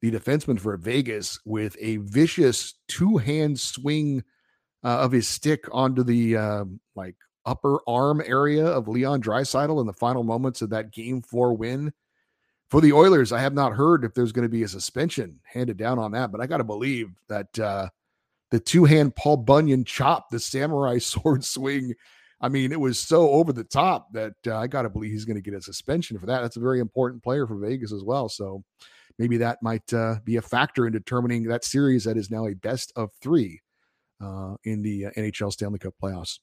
the 0.01 0.11
defenseman 0.11 0.59
for 0.59 0.77
Vegas, 0.77 1.39
with 1.45 1.77
a 1.81 1.99
vicious 1.99 2.75
two 2.89 3.19
hand 3.19 3.61
swing 3.61 4.25
uh, 4.85 4.99
of 5.01 5.13
his 5.13 5.29
stick 5.29 5.65
onto 5.73 6.03
the 6.03 6.37
uh, 6.37 6.65
like 6.95 7.17
upper 7.45 7.79
arm 7.87 8.23
area 8.25 8.67
of 8.67 8.89
Leon 8.89 9.23
Draisaitl 9.23 9.81
in 9.81 9.87
the 9.87 9.93
final 9.93 10.23
moments 10.23 10.63
of 10.63 10.71
that 10.71 10.93
game 10.93 11.23
four 11.23 11.55
win 11.55 11.93
for 12.71 12.81
the 12.81 12.93
Oilers, 12.93 13.33
I 13.33 13.41
have 13.41 13.55
not 13.55 13.73
heard 13.73 14.05
if 14.05 14.13
there's 14.13 14.33
going 14.33 14.45
to 14.45 14.51
be 14.51 14.63
a 14.63 14.69
suspension 14.69 15.41
handed 15.45 15.79
down 15.79 15.99
on 15.99 16.13
that, 16.13 16.31
but 16.31 16.41
I 16.41 16.47
got 16.47 16.59
to 16.59 16.65
believe 16.65 17.09
that 17.29 17.59
uh, 17.59 17.89
the 18.51 18.61
two 18.61 18.85
hand 18.85 19.17
Paul 19.17 19.39
Bunyan 19.39 19.85
chop, 19.85 20.29
the 20.31 20.39
samurai 20.39 20.99
sword 20.99 21.45
swing, 21.45 21.95
I 22.41 22.49
mean, 22.49 22.71
it 22.71 22.81
was 22.81 22.99
so 22.99 23.31
over 23.31 23.53
the 23.53 23.65
top 23.65 24.13
that 24.13 24.35
uh, 24.47 24.57
I 24.57 24.67
got 24.67 24.83
to 24.83 24.89
believe 24.89 25.13
he's 25.13 25.25
going 25.25 25.37
to 25.37 25.51
get 25.51 25.59
a 25.59 25.63
suspension 25.63 26.19
for 26.19 26.27
that. 26.27 26.41
That's 26.41 26.57
a 26.57 26.61
very 26.61 26.81
important 26.81 27.23
player 27.23 27.47
for 27.47 27.57
Vegas 27.57 27.93
as 27.93 28.05
well. 28.05 28.29
So 28.29 28.63
maybe 29.19 29.37
that 29.39 29.63
might 29.63 29.93
uh, 29.93 30.17
be 30.25 30.37
a 30.37 30.43
factor 30.43 30.87
in 30.87 30.93
determining 30.93 31.45
that 31.45 31.65
series 31.65 32.05
that 32.05 32.17
is 32.17 32.31
now 32.31 32.47
a 32.47 32.55
best 32.55 32.93
of 32.95 33.11
three 33.21 33.61
uh, 34.23 34.55
in 34.65 34.83
the 34.83 35.07
uh, 35.07 35.11
NHL 35.17 35.53
Stanley 35.53 35.81
Cup 35.81 35.95
playoffs. 36.01 36.39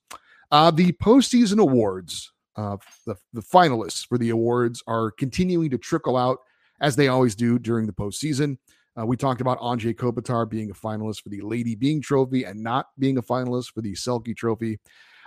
Uh, 0.51 0.69
the 0.69 0.91
postseason 0.93 1.59
awards 1.59 2.31
uh, 2.55 2.77
the, 3.05 3.15
the 3.33 3.41
finalists 3.41 4.07
for 4.07 4.17
the 4.17 4.29
awards 4.29 4.81
are 4.87 5.11
continuing 5.11 5.69
to 5.69 5.77
trickle 5.77 6.17
out 6.17 6.39
as 6.81 6.95
they 6.95 7.07
always 7.07 7.35
do 7.35 7.59
during 7.59 7.85
the 7.85 7.93
postseason. 7.93 8.57
Uh, 8.97 9.05
we 9.05 9.17
talked 9.17 9.41
about 9.41 9.59
Anze 9.59 9.93
Kopitar 9.93 10.49
being 10.49 10.71
a 10.71 10.73
finalist 10.73 11.21
for 11.21 11.29
the 11.29 11.41
Lady 11.41 11.75
Byng 11.75 12.01
Trophy 12.01 12.45
and 12.45 12.61
not 12.61 12.87
being 12.97 13.17
a 13.17 13.21
finalist 13.21 13.73
for 13.73 13.81
the 13.81 13.93
Selke 13.93 14.35
Trophy. 14.35 14.79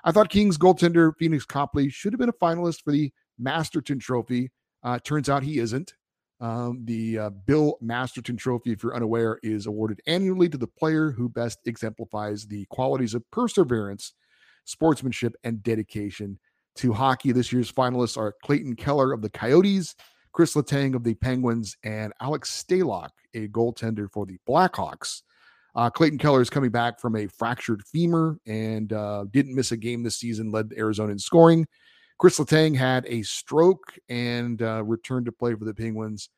I 0.04 0.12
thought 0.12 0.28
Kings 0.28 0.58
goaltender 0.58 1.12
Pheonix 1.20 1.46
Copley 1.46 1.88
should 1.88 2.12
have 2.12 2.20
been 2.20 2.28
a 2.28 2.32
finalist 2.32 2.82
for 2.82 2.92
the 2.92 3.12
Masterton 3.38 3.98
Trophy. 3.98 4.50
Uh, 4.82 4.98
turns 4.98 5.28
out 5.28 5.42
he 5.42 5.58
isn't. 5.58 5.94
Um, 6.40 6.82
the 6.84 7.18
uh, 7.18 7.30
Bill 7.30 7.78
Masterton 7.80 8.36
Trophy, 8.36 8.70
if 8.72 8.82
you're 8.82 8.94
unaware, 8.94 9.40
is 9.42 9.66
awarded 9.66 10.00
annually 10.06 10.48
to 10.48 10.58
the 10.58 10.68
player 10.68 11.10
who 11.10 11.28
best 11.28 11.58
exemplifies 11.66 12.46
the 12.46 12.64
qualities 12.70 13.14
of 13.14 13.28
perseverance, 13.32 14.12
sportsmanship, 14.64 15.34
and 15.42 15.62
dedication 15.62 16.38
to 16.76 16.92
hockey. 16.92 17.32
This 17.32 17.52
year's 17.52 17.72
finalists 17.72 18.16
are 18.16 18.36
Clayton 18.44 18.76
Keller 18.76 19.12
of 19.12 19.20
the 19.20 19.30
Coyotes, 19.30 19.96
Chris 20.32 20.54
Letang 20.54 20.94
of 20.94 21.02
the 21.02 21.14
Penguins, 21.14 21.76
and 21.82 22.12
Alex 22.20 22.64
Stalock, 22.64 23.10
a 23.34 23.48
goaltender 23.48 24.08
for 24.08 24.24
the 24.24 24.38
Blackhawks. 24.48 25.22
Uh, 25.78 25.88
Clayton 25.88 26.18
Keller 26.18 26.40
is 26.40 26.50
coming 26.50 26.70
back 26.70 26.98
from 26.98 27.14
a 27.14 27.28
fractured 27.28 27.84
femur 27.86 28.36
and 28.48 28.92
uh, 28.92 29.26
didn't 29.30 29.54
miss 29.54 29.70
a 29.70 29.76
game 29.76 30.02
this 30.02 30.16
season, 30.16 30.50
led 30.50 30.72
Arizona 30.76 31.12
in 31.12 31.20
scoring. 31.20 31.68
Chris 32.18 32.40
Letang 32.40 32.74
had 32.74 33.06
a 33.06 33.22
stroke 33.22 33.96
and 34.08 34.60
uh, 34.60 34.82
returned 34.82 35.26
to 35.26 35.32
play 35.32 35.54
for 35.54 35.64
the 35.64 35.72
Penguins. 35.72 36.30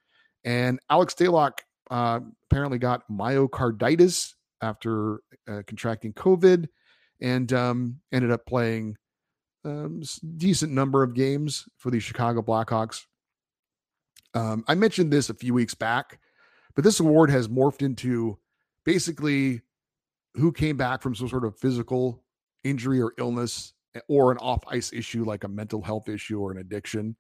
And 0.44 0.78
Alex 0.90 1.14
Stalock 1.14 1.60
uh, 1.90 2.20
apparently 2.50 2.76
got 2.76 3.10
myocarditis 3.10 4.34
after 4.60 5.22
uh, 5.48 5.62
contracting 5.66 6.12
COVID 6.12 6.68
and 7.22 7.50
um, 7.54 7.98
ended 8.12 8.32
up 8.32 8.44
playing 8.44 8.94
um, 9.64 10.02
decent 10.36 10.70
number 10.70 11.02
of 11.02 11.14
games 11.14 11.64
for 11.78 11.90
the 11.90 11.98
Chicago 11.98 12.42
Blackhawks. 12.42 13.06
Um, 14.34 14.64
I 14.68 14.74
mentioned 14.74 15.10
this 15.10 15.30
a 15.30 15.34
few 15.34 15.54
weeks 15.54 15.74
back, 15.74 16.20
but 16.74 16.84
this 16.84 17.00
award 17.00 17.30
has 17.30 17.48
morphed 17.48 17.80
into 17.80 18.36
basically 18.84 19.62
who 20.34 20.52
came 20.52 20.76
back 20.76 21.02
from 21.02 21.14
some 21.14 21.28
sort 21.28 21.44
of 21.44 21.58
physical 21.58 22.22
injury 22.64 23.00
or 23.00 23.12
illness 23.18 23.74
eh, 23.94 24.00
or 24.08 24.32
an 24.32 24.38
off 24.38 24.62
ice 24.68 24.92
issue 24.92 25.24
like 25.24 25.44
a 25.44 25.48
mental 25.48 25.82
health 25.82 26.08
issue 26.08 26.40
or 26.40 26.52
an 26.52 26.58
addiction. 26.58 27.16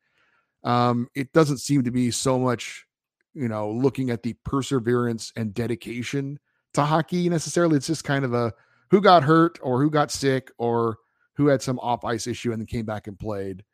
Um, 0.64 1.08
it 1.14 1.32
doesn't 1.32 1.58
seem 1.58 1.82
to 1.84 1.90
be 1.90 2.10
so 2.10 2.38
much, 2.38 2.86
you 3.34 3.48
know, 3.48 3.70
looking 3.70 4.10
at 4.10 4.22
the 4.22 4.34
perseverance 4.44 5.32
and 5.36 5.54
dedication 5.54 6.38
to 6.74 6.82
hockey 6.82 7.28
necessarily. 7.28 7.76
It's 7.76 7.86
just 7.86 8.04
kind 8.04 8.24
of 8.24 8.34
a 8.34 8.52
who 8.90 9.00
got 9.00 9.22
hurt 9.22 9.58
or 9.62 9.80
who 9.80 9.90
got 9.90 10.10
sick 10.10 10.50
or 10.58 10.98
who 11.34 11.46
had 11.46 11.62
some 11.62 11.78
off 11.78 12.04
ice 12.04 12.26
issue 12.26 12.52
and 12.52 12.60
then 12.60 12.66
came 12.66 12.84
back 12.84 13.06
and 13.06 13.18
played. 13.18 13.64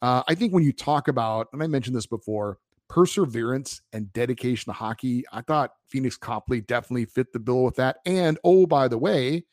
Uh, 0.00 0.22
I 0.28 0.34
think 0.34 0.52
when 0.52 0.62
you 0.62 0.72
talk 0.72 1.08
about, 1.08 1.48
and 1.52 1.62
I 1.62 1.66
mentioned 1.66 1.96
this 1.96 2.06
before, 2.06 2.58
perseverance 2.88 3.80
and 3.92 4.12
dedication 4.12 4.72
to 4.72 4.76
hockey, 4.76 5.24
I 5.32 5.42
thought 5.42 5.72
Pheonix 5.92 6.18
Copley 6.18 6.60
definitely 6.60 7.04
fit 7.04 7.32
the 7.32 7.38
bill 7.38 7.64
with 7.64 7.76
that. 7.76 7.98
And 8.06 8.38
oh, 8.44 8.66
by 8.66 8.88
the 8.88 8.98
way, 8.98 9.44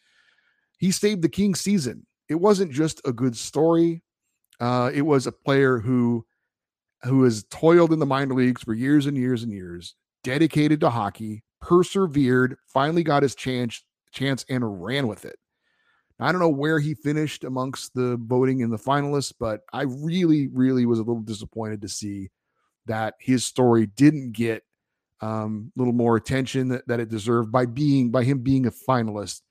he 0.78 0.92
saved 0.92 1.22
the 1.22 1.30
Kings 1.30 1.60
season. 1.60 2.06
It 2.30 2.36
wasn't 2.36 2.72
just 2.72 3.02
a 3.06 3.14
good 3.14 3.36
story. 3.36 4.02
Uh, 4.60 4.92
it 4.94 5.04
was 5.04 5.28
a 5.28 5.32
player 5.32 5.80
who 5.80 6.26
who 7.04 7.24
has 7.24 7.44
toiled 7.52 7.94
in 7.94 8.00
the 8.00 8.06
minor 8.06 8.34
leagues 8.34 8.64
for 8.64 8.74
years 8.74 9.06
and 9.06 9.16
years 9.16 9.44
and 9.44 9.52
years, 9.52 9.94
dedicated 10.24 10.80
to 10.80 10.90
hockey, 10.90 11.44
persevered, 11.62 12.56
finally 12.68 13.04
got 13.04 13.22
his 13.22 13.36
chance 13.36 13.84
chance 14.12 14.46
and 14.50 14.84
ran 14.84 15.08
with 15.08 15.26
it. 15.26 15.38
I 16.20 16.32
don't 16.32 16.40
know 16.40 16.50
where 16.50 16.80
he 16.80 16.94
finished 16.94 17.44
amongst 17.44 17.94
the 17.94 18.18
voting 18.22 18.62
in 18.62 18.70
the 18.70 18.78
finalists, 18.78 19.34
but 19.38 19.62
I 19.74 19.82
really, 19.82 20.48
really 20.48 20.86
was 20.86 21.00
a 21.00 21.04
little 21.04 21.22
disappointed 21.22 21.82
to 21.82 21.90
see 21.90 22.30
that 22.88 23.16
his 23.20 23.46
story 23.46 23.88
didn't 23.88 24.34
get 24.34 24.64
um, 25.22 25.72
a 25.76 25.80
little 25.80 25.94
more 25.94 26.16
attention 26.16 26.68
that, 26.70 26.88
that 26.88 27.00
it 27.00 27.10
deserved 27.10 27.52
by 27.52 27.66
being 27.66 28.12
by 28.12 28.24
him 28.24 28.40
being 28.40 28.66
a 28.66 28.72
finalist 28.72 29.42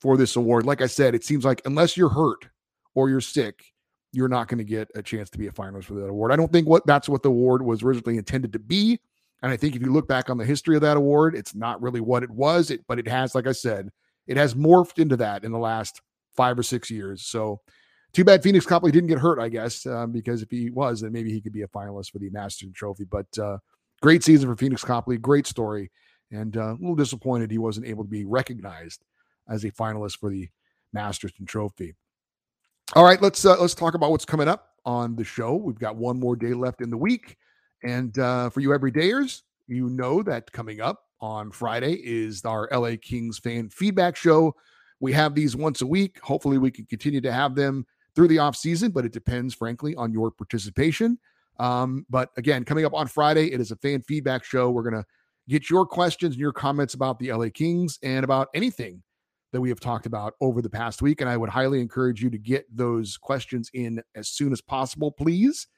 for 0.00 0.16
this 0.16 0.36
award. 0.36 0.66
Like 0.66 0.82
I 0.82 0.86
said, 0.86 1.14
it 1.14 1.24
seems 1.24 1.44
like 1.44 1.62
unless 1.64 1.96
you're 1.96 2.08
hurt 2.10 2.48
or 2.94 3.08
you're 3.08 3.20
sick, 3.20 3.64
you're 4.12 4.28
not 4.28 4.48
going 4.48 4.58
to 4.58 4.64
get 4.64 4.88
a 4.94 5.02
chance 5.02 5.30
to 5.30 5.38
be 5.38 5.46
a 5.46 5.52
finalist 5.52 5.84
for 5.84 5.94
that 5.94 6.08
award. 6.08 6.30
I 6.30 6.36
don't 6.36 6.52
think 6.52 6.68
what 6.68 6.86
that's 6.86 7.08
what 7.08 7.22
the 7.22 7.30
award 7.30 7.62
was 7.62 7.82
originally 7.82 8.18
intended 8.18 8.52
to 8.52 8.58
be. 8.58 9.00
And 9.42 9.52
I 9.52 9.56
think 9.56 9.76
if 9.76 9.82
you 9.82 9.92
look 9.92 10.08
back 10.08 10.30
on 10.30 10.38
the 10.38 10.44
history 10.44 10.74
of 10.74 10.82
that 10.82 10.96
award, 10.96 11.34
it's 11.34 11.54
not 11.54 11.82
really 11.82 12.00
what 12.00 12.22
it 12.22 12.30
was. 12.30 12.70
It, 12.70 12.80
but 12.88 12.98
it 12.98 13.08
has, 13.08 13.34
like 13.34 13.46
I 13.46 13.52
said, 13.52 13.90
it 14.26 14.36
has 14.36 14.54
morphed 14.54 14.98
into 14.98 15.16
that 15.18 15.44
in 15.44 15.52
the 15.52 15.58
last 15.58 16.00
five 16.34 16.58
or 16.58 16.62
six 16.62 16.90
years. 16.90 17.22
So 17.22 17.60
too 18.14 18.24
bad 18.24 18.42
Pheonix 18.42 18.66
Copley 18.66 18.92
didn't 18.92 19.08
get 19.08 19.18
hurt, 19.18 19.40
I 19.40 19.48
guess, 19.48 19.84
um, 19.86 20.12
because 20.12 20.40
if 20.40 20.50
he 20.50 20.70
was, 20.70 21.00
then 21.00 21.12
maybe 21.12 21.32
he 21.32 21.40
could 21.40 21.52
be 21.52 21.62
a 21.62 21.68
finalist 21.68 22.12
for 22.12 22.20
the 22.20 22.30
Masterton 22.30 22.72
Trophy. 22.72 23.04
But 23.04 23.26
uh, 23.38 23.58
great 24.00 24.22
season 24.22 24.48
for 24.48 24.56
Pheonix 24.56 24.84
Copley, 24.84 25.18
great 25.18 25.46
story, 25.46 25.90
and 26.30 26.56
uh, 26.56 26.72
a 26.72 26.78
little 26.78 26.94
disappointed 26.94 27.50
he 27.50 27.58
wasn't 27.58 27.86
able 27.86 28.04
to 28.04 28.10
be 28.10 28.24
recognized 28.24 29.04
as 29.48 29.64
a 29.64 29.70
finalist 29.72 30.18
for 30.18 30.30
the 30.30 30.48
Masterton 30.92 31.44
Trophy. 31.44 31.94
All 32.94 33.04
right, 33.04 33.20
let's 33.20 33.44
uh, 33.44 33.60
let's 33.60 33.74
talk 33.74 33.94
about 33.94 34.12
what's 34.12 34.24
coming 34.24 34.46
up 34.46 34.68
on 34.84 35.16
the 35.16 35.24
show. 35.24 35.56
We've 35.56 35.78
got 35.78 35.96
one 35.96 36.18
more 36.20 36.36
day 36.36 36.54
left 36.54 36.80
in 36.80 36.90
the 36.90 36.96
week, 36.96 37.36
and 37.82 38.16
uh, 38.18 38.48
for 38.50 38.60
you 38.60 38.68
everydayers, 38.68 39.42
you 39.66 39.88
know 39.88 40.22
that 40.22 40.52
coming 40.52 40.80
up 40.80 41.02
on 41.20 41.50
Friday 41.50 41.94
is 41.94 42.44
our 42.44 42.68
LA 42.70 42.92
Kings 43.00 43.38
fan 43.38 43.70
feedback 43.70 44.14
show. 44.14 44.54
We 45.00 45.12
have 45.14 45.34
these 45.34 45.56
once 45.56 45.82
a 45.82 45.86
week. 45.86 46.20
Hopefully, 46.22 46.58
we 46.58 46.70
can 46.70 46.86
continue 46.86 47.20
to 47.22 47.32
have 47.32 47.56
them 47.56 47.84
through 48.14 48.28
the 48.28 48.38
off 48.38 48.56
season, 48.56 48.90
but 48.90 49.04
it 49.04 49.12
depends, 49.12 49.54
frankly, 49.54 49.94
on 49.96 50.12
your 50.12 50.30
participation. 50.30 51.18
Um, 51.58 52.04
but 52.10 52.30
again, 52.36 52.64
coming 52.64 52.84
up 52.84 52.94
on 52.94 53.06
Friday, 53.06 53.52
it 53.52 53.60
is 53.60 53.70
a 53.70 53.76
fan 53.76 54.02
feedback 54.02 54.44
show. 54.44 54.70
We're 54.70 54.82
going 54.82 55.02
to 55.02 55.04
get 55.48 55.70
your 55.70 55.86
questions 55.86 56.34
and 56.34 56.40
your 56.40 56.52
comments 56.52 56.94
about 56.94 57.18
the 57.18 57.32
LA 57.32 57.48
Kings 57.52 57.98
and 58.02 58.24
about 58.24 58.48
anything 58.54 59.02
that 59.52 59.60
we 59.60 59.68
have 59.68 59.78
talked 59.78 60.06
about 60.06 60.34
over 60.40 60.60
the 60.60 60.70
past 60.70 61.00
week. 61.00 61.20
And 61.20 61.30
I 61.30 61.36
would 61.36 61.50
highly 61.50 61.80
encourage 61.80 62.22
you 62.22 62.30
to 62.30 62.38
get 62.38 62.66
those 62.74 63.16
questions 63.16 63.70
in 63.72 64.02
as 64.16 64.28
soon 64.28 64.52
as 64.52 64.60
possible, 64.60 65.12
please. 65.12 65.68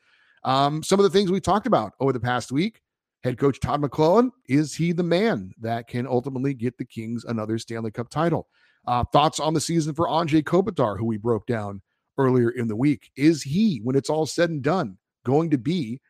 Um, 0.45 0.83
some 0.83 0.99
of 0.99 1.05
the 1.05 1.11
things 1.11 1.31
we 1.31 1.41
talked 1.41 1.67
about 1.67 1.93
over 2.01 2.13
the 2.13 2.21
past 2.21 2.53
week 2.53 2.81
head 3.27 3.39
coach 3.39 3.59
Todd 3.59 3.83
McLellan, 3.83 4.31
is 4.49 4.73
he 4.73 4.93
the 4.93 5.03
man 5.03 5.53
that 5.61 5.89
can 5.89 6.07
ultimately 6.07 6.55
get 6.55 6.79
the 6.79 6.85
Kings 6.85 7.25
another 7.25 7.59
Stanley 7.59 7.91
Cup 7.91 8.09
title? 8.09 8.47
Uh, 8.87 9.03
thoughts 9.13 9.41
on 9.41 9.53
the 9.53 9.61
season 9.61 9.95
for 9.95 10.07
Anze 10.07 10.45
Kopitar, 10.45 10.97
who 10.97 11.05
we 11.05 11.17
broke 11.17 11.45
down 11.47 11.83
earlier 12.19 12.51
in 12.51 12.69
the 12.69 12.77
week. 12.77 13.11
Is 13.17 13.43
he, 13.43 13.81
when 13.83 13.97
it's 13.97 14.11
all 14.11 14.27
said 14.27 14.51
and 14.51 14.63
done, 14.63 14.99
going 15.25 15.51
to 15.51 15.59
be 15.59 16.01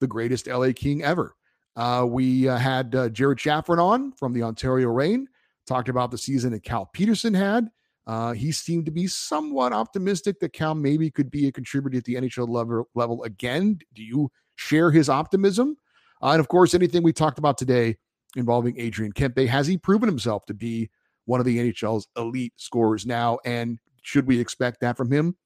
the 0.00 0.06
greatest 0.06 0.46
LA 0.46 0.70
King 0.74 1.02
ever? 1.02 1.34
Uh, 1.76 2.06
we 2.08 2.48
uh, 2.48 2.56
had 2.56 2.94
uh, 2.94 3.08
Jared 3.10 3.38
Shaffrin 3.38 3.78
on 3.78 4.12
from 4.12 4.32
the 4.32 4.42
Ontario 4.42 4.88
Reign, 4.88 5.28
talked 5.66 5.88
about 5.88 6.10
the 6.10 6.18
season 6.18 6.52
that 6.52 6.62
Cal 6.62 6.86
Petersen 6.86 7.34
had. 7.34 7.68
Uh, 8.06 8.32
he 8.32 8.52
seemed 8.52 8.86
to 8.86 8.92
be 8.92 9.06
somewhat 9.06 9.72
optimistic 9.72 10.38
that 10.40 10.52
Cal 10.52 10.74
maybe 10.74 11.10
could 11.10 11.30
be 11.30 11.48
a 11.48 11.52
contributor 11.52 11.98
at 11.98 12.04
the 12.04 12.14
NHL 12.14 12.48
level, 12.48 12.88
level 12.94 13.22
again. 13.24 13.78
Do 13.94 14.02
you 14.02 14.30
share 14.54 14.90
his 14.90 15.08
optimism? 15.08 15.76
Uh, 16.22 16.30
and 16.30 16.40
of 16.40 16.48
course, 16.48 16.72
anything 16.72 17.02
we 17.02 17.12
talked 17.12 17.38
about 17.38 17.58
today 17.58 17.96
involving 18.36 18.78
Adrian 18.78 19.12
Kempe, 19.12 19.46
has 19.46 19.66
he 19.66 19.76
proven 19.76 20.08
himself 20.08 20.46
to 20.46 20.54
be 20.54 20.88
one 21.24 21.40
of 21.40 21.46
the 21.46 21.58
NHL's 21.58 22.06
elite 22.16 22.52
scorers 22.56 23.04
now? 23.04 23.38
And 23.44 23.78
should 24.02 24.26
we 24.26 24.38
expect 24.38 24.80
that 24.80 24.96
from 24.96 25.10
him 25.10 25.36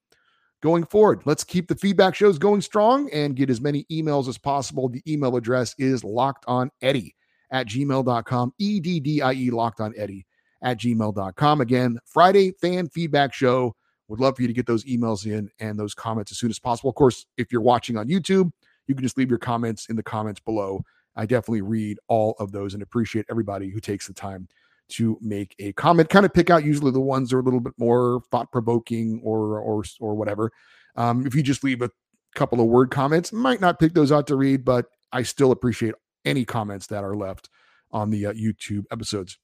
going 0.63 0.85
forward? 0.85 1.23
Let's 1.25 1.45
keep 1.45 1.69
the 1.69 1.75
feedback 1.75 2.15
shows 2.15 2.39
going 2.39 2.61
strong 2.61 3.11
and 3.13 3.37
get 3.37 3.51
as 3.51 3.61
many 3.61 3.85
emails 3.91 4.29
as 4.29 4.39
possible. 4.39 4.89
The 4.89 5.03
email 5.07 5.37
address 5.37 5.75
is 5.79 6.05
locked 6.05 6.45
on 6.47 6.71
Eddie 6.83 7.15
at 7.51 7.67
gmail.com, 7.67 8.55
E 8.59 8.81
D 8.81 9.01
D 9.01 9.23
I 9.23 9.33
E, 9.33 9.51
locked 9.51 9.81
on 9.81 9.95
Eddie 9.97 10.27
at 10.63 10.79
gmail.com. 10.79 11.61
Again, 11.61 11.99
Friday 12.05 12.53
fan 12.61 12.89
feedback 12.89 13.33
show. 13.33 13.75
Would 14.09 14.21
love 14.21 14.35
for 14.35 14.43
you 14.43 14.49
to 14.49 14.55
get 14.55 14.67
those 14.67 14.85
emails 14.85 15.25
in 15.25 15.49
and 15.61 15.79
those 15.79 15.95
comments 15.95 16.33
as 16.33 16.39
soon 16.39 16.51
as 16.51 16.59
possible. 16.59 16.91
Of 16.91 16.97
course, 16.97 17.27
if 17.37 17.53
you're 17.53 17.61
watching 17.61 17.97
on 17.97 18.09
YouTube, 18.09 18.51
you 18.89 18.95
can 18.97 19.05
just 19.05 19.17
leave 19.17 19.31
your 19.31 19.39
comments 19.39 19.87
in 19.87 19.95
the 19.95 20.03
comments 20.03 20.41
below. 20.41 20.83
I 21.15 21.27
definitely 21.27 21.63
read 21.63 21.99
all 22.09 22.35
of 22.41 22.51
those 22.51 22.75
and 22.75 22.83
appreciate 22.83 23.27
everybody 23.31 23.71
who 23.71 23.79
takes 23.79 24.09
the 24.09 24.13
time 24.13 24.49
to 24.91 25.19
make 25.21 25.55
a 25.59 25.73
comment. 25.73 26.09
Kind 26.09 26.27
of 26.27 26.33
pick 26.33 26.51
out 26.51 26.65
usually 26.65 26.91
the 26.91 27.01
ones 27.01 27.31
that 27.31 27.37
are 27.37 27.41
a 27.41 27.45
little 27.45 27.61
bit 27.61 27.75
more 27.79 28.23
thought 28.31 28.51
provoking 28.53 29.21
or 29.23 29.59
or 29.59 29.85
or 30.01 30.15
whatever. 30.15 30.51
Um, 30.97 31.27
if 31.27 31.35
you 31.35 31.43
just 31.43 31.65
leave 31.65 31.83
a 31.83 31.91
couple 32.35 32.61
of 32.61 32.67
word 32.67 32.91
comments, 32.91 33.33
might 33.33 33.61
not 33.61 33.79
pick 33.79 33.95
those 33.95 34.13
out 34.13 34.27
to 34.29 34.37
read, 34.37 34.65
but 34.65 34.87
I 35.13 35.23
still 35.23 35.53
appreciate 35.53 35.95
any 36.25 36.45
comments 36.45 36.87
that 36.89 37.05
are 37.05 37.17
left 37.17 37.49
on 37.93 38.11
the 38.11 38.27
uh, 38.27 38.33
YouTube 38.33 38.85
episodes. 38.91 39.39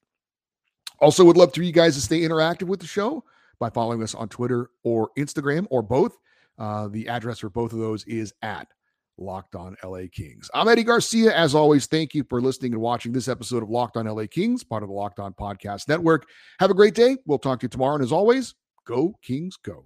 Also, 0.99 1.23
would 1.23 1.37
love 1.37 1.53
for 1.53 1.61
you 1.61 1.71
guys 1.71 1.95
to 1.95 2.01
stay 2.01 2.21
interactive 2.21 2.67
with 2.67 2.79
the 2.79 2.87
show 2.87 3.23
by 3.59 3.69
following 3.69 4.01
us 4.01 4.15
on 4.15 4.29
Twitter 4.29 4.69
or 4.83 5.09
Instagram 5.17 5.67
or 5.69 5.81
both. 5.81 6.17
Uh, 6.57 6.87
the 6.87 7.07
address 7.07 7.39
for 7.39 7.49
both 7.49 7.71
of 7.71 7.79
those 7.79 8.03
is 8.05 8.33
at 8.41 8.67
Locked 9.17 9.55
On 9.55 9.75
LA 9.83 10.03
Kings. 10.11 10.49
I'm 10.53 10.67
Eddie 10.67 10.83
Garcia. 10.83 11.35
As 11.35 11.55
always, 11.55 11.87
thank 11.87 12.13
you 12.13 12.23
for 12.29 12.41
listening 12.41 12.73
and 12.73 12.81
watching 12.81 13.11
this 13.11 13.27
episode 13.27 13.63
of 13.63 13.69
Locked 13.69 13.97
On 13.97 14.05
LA 14.05 14.25
Kings, 14.29 14.63
part 14.63 14.83
of 14.83 14.89
the 14.89 14.95
Locked 14.95 15.19
On 15.19 15.33
Podcast 15.33 15.87
Network. 15.87 16.27
Have 16.59 16.71
a 16.71 16.75
great 16.75 16.93
day. 16.93 17.17
We'll 17.25 17.39
talk 17.39 17.59
to 17.61 17.65
you 17.65 17.69
tomorrow. 17.69 17.95
And 17.95 18.03
as 18.03 18.11
always, 18.11 18.55
go 18.85 19.15
Kings, 19.23 19.57
go. 19.57 19.85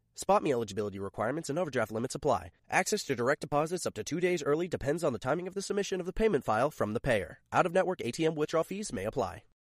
Spot 0.15 0.43
me 0.43 0.51
eligibility 0.51 0.99
requirements 0.99 1.49
and 1.49 1.57
overdraft 1.57 1.91
limits 1.91 2.15
apply. 2.15 2.51
Access 2.69 3.03
to 3.05 3.15
direct 3.15 3.41
deposits 3.41 3.85
up 3.85 3.93
to 3.95 4.03
two 4.03 4.19
days 4.19 4.43
early 4.43 4.67
depends 4.67 5.03
on 5.03 5.13
the 5.13 5.19
timing 5.19 5.47
of 5.47 5.53
the 5.53 5.61
submission 5.61 5.99
of 5.99 6.05
the 6.05 6.13
payment 6.13 6.43
file 6.43 6.69
from 6.69 6.93
the 6.93 6.99
payer. 6.99 7.39
Out 7.51 7.65
of 7.65 7.73
network 7.73 7.99
ATM 7.99 8.35
withdrawal 8.35 8.63
fees 8.63 8.91
may 8.91 9.05
apply. 9.05 9.43